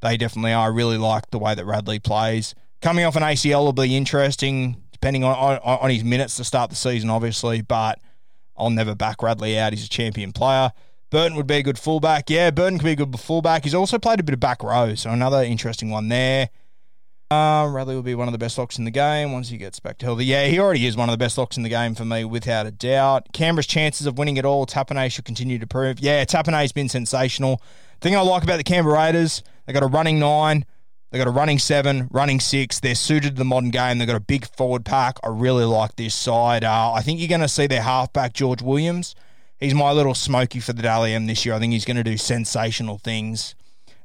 They 0.00 0.16
definitely 0.16 0.52
are. 0.52 0.66
I 0.66 0.74
really 0.74 0.96
like 0.96 1.30
the 1.30 1.38
way 1.38 1.54
that 1.54 1.66
Radley 1.66 1.98
plays. 1.98 2.54
Coming 2.80 3.04
off 3.04 3.16
an 3.16 3.22
ACL 3.22 3.64
will 3.64 3.72
be 3.72 3.96
interesting, 3.96 4.82
depending 4.92 5.22
on, 5.22 5.34
on, 5.36 5.58
on 5.58 5.90
his 5.90 6.02
minutes 6.02 6.36
to 6.36 6.44
start 6.44 6.70
the 6.70 6.76
season, 6.76 7.10
obviously, 7.10 7.60
but 7.60 8.00
I'll 8.56 8.70
never 8.70 8.94
back 8.94 9.22
Radley 9.22 9.58
out. 9.58 9.72
He's 9.72 9.84
a 9.84 9.88
champion 9.88 10.32
player. 10.32 10.72
Burton 11.10 11.36
would 11.36 11.46
be 11.46 11.56
a 11.56 11.62
good 11.62 11.78
fullback. 11.78 12.30
Yeah, 12.30 12.50
Burton 12.50 12.78
could 12.78 12.84
be 12.84 12.92
a 12.92 12.96
good 12.96 13.18
fullback. 13.18 13.64
He's 13.64 13.74
also 13.74 13.98
played 13.98 14.20
a 14.20 14.22
bit 14.22 14.32
of 14.32 14.40
back 14.40 14.62
row, 14.62 14.94
so 14.94 15.10
another 15.10 15.42
interesting 15.42 15.90
one 15.90 16.08
there. 16.08 16.50
Uh, 17.30 17.68
Radley 17.70 17.94
will 17.94 18.02
be 18.02 18.14
one 18.14 18.26
of 18.26 18.32
the 18.32 18.38
best 18.38 18.58
locks 18.58 18.78
in 18.78 18.84
the 18.84 18.90
game 18.90 19.32
once 19.32 19.48
he 19.48 19.56
gets 19.56 19.78
back 19.78 19.98
to 19.98 20.06
healthy. 20.06 20.24
Yeah, 20.24 20.46
he 20.46 20.58
already 20.58 20.86
is 20.86 20.96
one 20.96 21.08
of 21.08 21.12
the 21.12 21.18
best 21.18 21.38
locks 21.38 21.56
in 21.56 21.62
the 21.62 21.68
game 21.68 21.94
for 21.94 22.04
me, 22.04 22.24
without 22.24 22.66
a 22.66 22.70
doubt. 22.70 23.28
Canberra's 23.32 23.66
chances 23.66 24.06
of 24.06 24.18
winning 24.18 24.36
it 24.36 24.44
all, 24.44 24.66
Tapine 24.66 25.10
should 25.12 25.24
continue 25.24 25.58
to 25.58 25.66
prove. 25.66 26.00
Yeah, 26.00 26.24
Tapine's 26.24 26.72
been 26.72 26.88
sensational. 26.88 27.60
Thing 28.00 28.16
I 28.16 28.20
like 28.20 28.42
about 28.42 28.56
the 28.56 28.64
Canberra 28.64 28.96
Raiders, 28.96 29.42
they 29.66 29.72
got 29.72 29.82
a 29.82 29.86
running 29.86 30.18
nine. 30.18 30.64
They've 31.10 31.18
got 31.18 31.28
a 31.28 31.32
running 31.32 31.58
seven, 31.58 32.08
running 32.12 32.38
six. 32.38 32.78
They're 32.78 32.94
suited 32.94 33.30
to 33.30 33.38
the 33.38 33.44
modern 33.44 33.70
game. 33.70 33.98
They've 33.98 34.06
got 34.06 34.16
a 34.16 34.20
big 34.20 34.46
forward 34.46 34.84
pack. 34.84 35.18
I 35.24 35.28
really 35.28 35.64
like 35.64 35.96
this 35.96 36.14
side. 36.14 36.62
Uh, 36.62 36.92
I 36.92 37.02
think 37.02 37.18
you're 37.18 37.28
going 37.28 37.40
to 37.40 37.48
see 37.48 37.66
their 37.66 37.82
halfback, 37.82 38.32
George 38.32 38.62
Williams. 38.62 39.16
He's 39.58 39.74
my 39.74 39.92
little 39.92 40.14
smoky 40.14 40.60
for 40.60 40.72
the 40.72 40.82
Dally 40.82 41.12
M 41.12 41.26
this 41.26 41.44
year. 41.44 41.54
I 41.54 41.58
think 41.58 41.72
he's 41.72 41.84
going 41.84 41.96
to 41.96 42.04
do 42.04 42.16
sensational 42.16 42.98
things. 42.98 43.54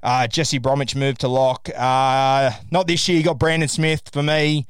Uh, 0.01 0.27
Jesse 0.27 0.57
Bromwich 0.57 0.95
moved 0.95 1.21
to 1.21 1.27
lock. 1.27 1.69
Uh, 1.75 2.51
not 2.71 2.87
this 2.87 3.07
year. 3.07 3.17
You 3.17 3.23
got 3.23 3.39
Brandon 3.39 3.69
Smith 3.69 4.09
for 4.11 4.23
me. 4.23 4.67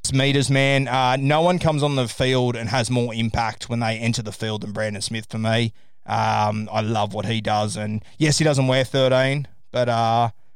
It's 0.00 0.12
meters, 0.12 0.50
man. 0.50 0.86
Uh, 0.88 1.16
no 1.16 1.42
one 1.42 1.58
comes 1.58 1.82
on 1.82 1.96
the 1.96 2.08
field 2.08 2.56
and 2.56 2.68
has 2.68 2.88
more 2.88 3.12
impact 3.12 3.68
when 3.68 3.80
they 3.80 3.98
enter 3.98 4.22
the 4.22 4.32
field 4.32 4.62
than 4.62 4.72
Brandon 4.72 5.02
Smith 5.02 5.26
for 5.28 5.38
me. 5.38 5.72
Um, 6.06 6.68
I 6.72 6.80
love 6.80 7.12
what 7.14 7.26
he 7.26 7.40
does. 7.40 7.76
And 7.76 8.02
yes, 8.16 8.38
he 8.38 8.44
doesn't 8.44 8.68
wear 8.68 8.84
13, 8.84 9.46
but 9.70 9.88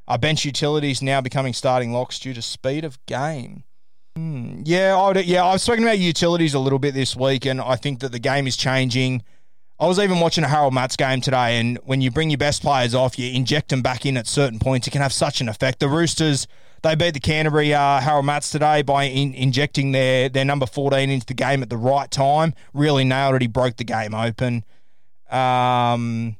our 0.08 0.18
bench 0.18 0.44
utilities 0.44 1.02
now 1.02 1.20
becoming 1.20 1.52
starting 1.52 1.92
locks 1.92 2.18
due 2.18 2.34
to 2.34 2.42
speed 2.42 2.84
of 2.84 3.04
game. 3.06 3.64
Hmm. 4.16 4.62
Yeah, 4.64 4.96
I 4.96 5.08
would, 5.08 5.24
yeah, 5.24 5.44
I've 5.44 5.60
spoken 5.60 5.84
about 5.84 5.98
utilities 5.98 6.54
a 6.54 6.58
little 6.58 6.78
bit 6.78 6.94
this 6.94 7.16
week, 7.16 7.46
and 7.46 7.60
I 7.60 7.76
think 7.76 8.00
that 8.00 8.12
the 8.12 8.18
game 8.18 8.46
is 8.46 8.56
changing. 8.56 9.22
I 9.80 9.86
was 9.86 9.98
even 9.98 10.20
watching 10.20 10.44
a 10.44 10.48
Harold 10.48 10.74
Matts 10.74 10.96
game 10.96 11.20
today, 11.20 11.58
and 11.58 11.78
when 11.84 12.00
you 12.00 12.10
bring 12.10 12.30
your 12.30 12.38
best 12.38 12.62
players 12.62 12.94
off, 12.94 13.18
you 13.18 13.32
inject 13.32 13.70
them 13.70 13.80
back 13.82 14.04
in 14.04 14.16
at 14.16 14.26
certain 14.26 14.58
points, 14.58 14.86
it 14.86 14.90
can 14.90 15.00
have 15.00 15.12
such 15.12 15.40
an 15.40 15.48
effect. 15.48 15.80
The 15.80 15.88
Roosters, 15.88 16.46
they 16.82 16.94
beat 16.94 17.14
the 17.14 17.20
Canterbury 17.20 17.72
uh, 17.72 18.00
Harold 18.00 18.26
Matts 18.26 18.50
today 18.50 18.82
by 18.82 19.04
in, 19.04 19.34
injecting 19.34 19.92
their, 19.92 20.28
their 20.28 20.44
number 20.44 20.66
14 20.66 21.08
into 21.10 21.26
the 21.26 21.34
game 21.34 21.62
at 21.62 21.70
the 21.70 21.76
right 21.76 22.10
time. 22.10 22.54
Really 22.74 23.04
nailed 23.04 23.34
it. 23.36 23.42
He 23.42 23.48
broke 23.48 23.76
the 23.76 23.84
game 23.84 24.14
open. 24.14 24.64
Um, 25.30 26.36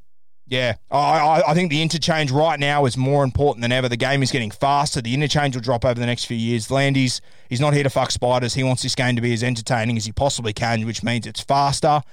yeah, 0.53 0.75
I, 0.91 1.41
I 1.47 1.53
think 1.55 1.71
the 1.71 1.81
interchange 1.81 2.29
right 2.29 2.59
now 2.59 2.85
is 2.85 2.95
more 2.95 3.23
important 3.23 3.63
than 3.63 3.71
ever. 3.71 3.89
The 3.89 3.97
game 3.97 4.21
is 4.21 4.31
getting 4.31 4.51
faster. 4.51 5.01
The 5.01 5.11
interchange 5.11 5.55
will 5.55 5.63
drop 5.63 5.83
over 5.83 5.99
the 5.99 6.05
next 6.05 6.25
few 6.25 6.37
years. 6.37 6.69
Landy's 6.69 7.21
he's 7.49 7.59
not 7.59 7.73
here 7.73 7.81
to 7.81 7.89
fuck 7.89 8.11
spiders. 8.11 8.53
He 8.53 8.61
wants 8.61 8.83
this 8.83 8.93
game 8.93 9.15
to 9.15 9.21
be 9.21 9.33
as 9.33 9.41
entertaining 9.41 9.97
as 9.97 10.05
he 10.05 10.11
possibly 10.11 10.53
can, 10.53 10.85
which 10.85 11.01
means 11.01 11.25
it's 11.25 11.41
faster. 11.41 12.03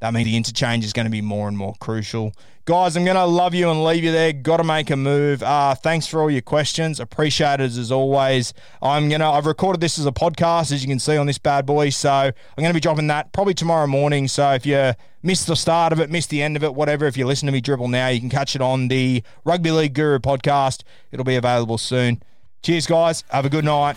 That 0.00 0.14
means 0.14 0.26
the 0.26 0.36
interchange 0.36 0.84
is 0.84 0.92
going 0.92 1.06
to 1.06 1.10
be 1.10 1.20
more 1.20 1.48
and 1.48 1.56
more 1.56 1.74
crucial. 1.80 2.32
Guys, 2.64 2.96
I'm 2.96 3.04
going 3.04 3.16
to 3.16 3.24
love 3.24 3.54
you 3.54 3.70
and 3.70 3.82
leave 3.82 4.04
you 4.04 4.12
there. 4.12 4.32
Got 4.32 4.58
to 4.58 4.64
make 4.64 4.90
a 4.90 4.96
move. 4.96 5.42
Uh, 5.42 5.74
thanks 5.74 6.06
for 6.06 6.20
all 6.20 6.30
your 6.30 6.42
questions. 6.42 7.00
Appreciate 7.00 7.60
it 7.60 7.76
as 7.76 7.90
always. 7.90 8.52
I'm 8.82 9.08
going 9.08 9.20
to, 9.20 9.26
I've 9.26 9.46
recorded 9.46 9.80
this 9.80 9.98
as 9.98 10.04
a 10.04 10.12
podcast, 10.12 10.70
as 10.70 10.82
you 10.82 10.88
can 10.88 10.98
see 10.98 11.16
on 11.16 11.26
this 11.26 11.38
bad 11.38 11.64
boy. 11.64 11.88
So 11.88 12.10
I'm 12.10 12.32
going 12.56 12.68
to 12.68 12.74
be 12.74 12.80
dropping 12.80 13.06
that 13.06 13.32
probably 13.32 13.54
tomorrow 13.54 13.86
morning. 13.86 14.28
So 14.28 14.52
if 14.52 14.66
you 14.66 14.92
missed 15.22 15.46
the 15.46 15.56
start 15.56 15.94
of 15.94 16.00
it, 16.00 16.10
missed 16.10 16.28
the 16.28 16.42
end 16.42 16.56
of 16.56 16.62
it, 16.62 16.74
whatever, 16.74 17.06
if 17.06 17.16
you 17.16 17.26
listen 17.26 17.46
to 17.46 17.52
me 17.52 17.62
dribble 17.62 17.88
now, 17.88 18.08
you 18.08 18.20
can 18.20 18.28
catch 18.28 18.54
it 18.54 18.60
on 18.60 18.88
the 18.88 19.22
Rugby 19.44 19.70
League 19.70 19.94
Guru 19.94 20.18
podcast. 20.18 20.82
It'll 21.10 21.24
be 21.24 21.36
available 21.36 21.78
soon. 21.78 22.22
Cheers, 22.62 22.86
guys. 22.86 23.24
Have 23.30 23.46
a 23.46 23.50
good 23.50 23.64
night. 23.64 23.96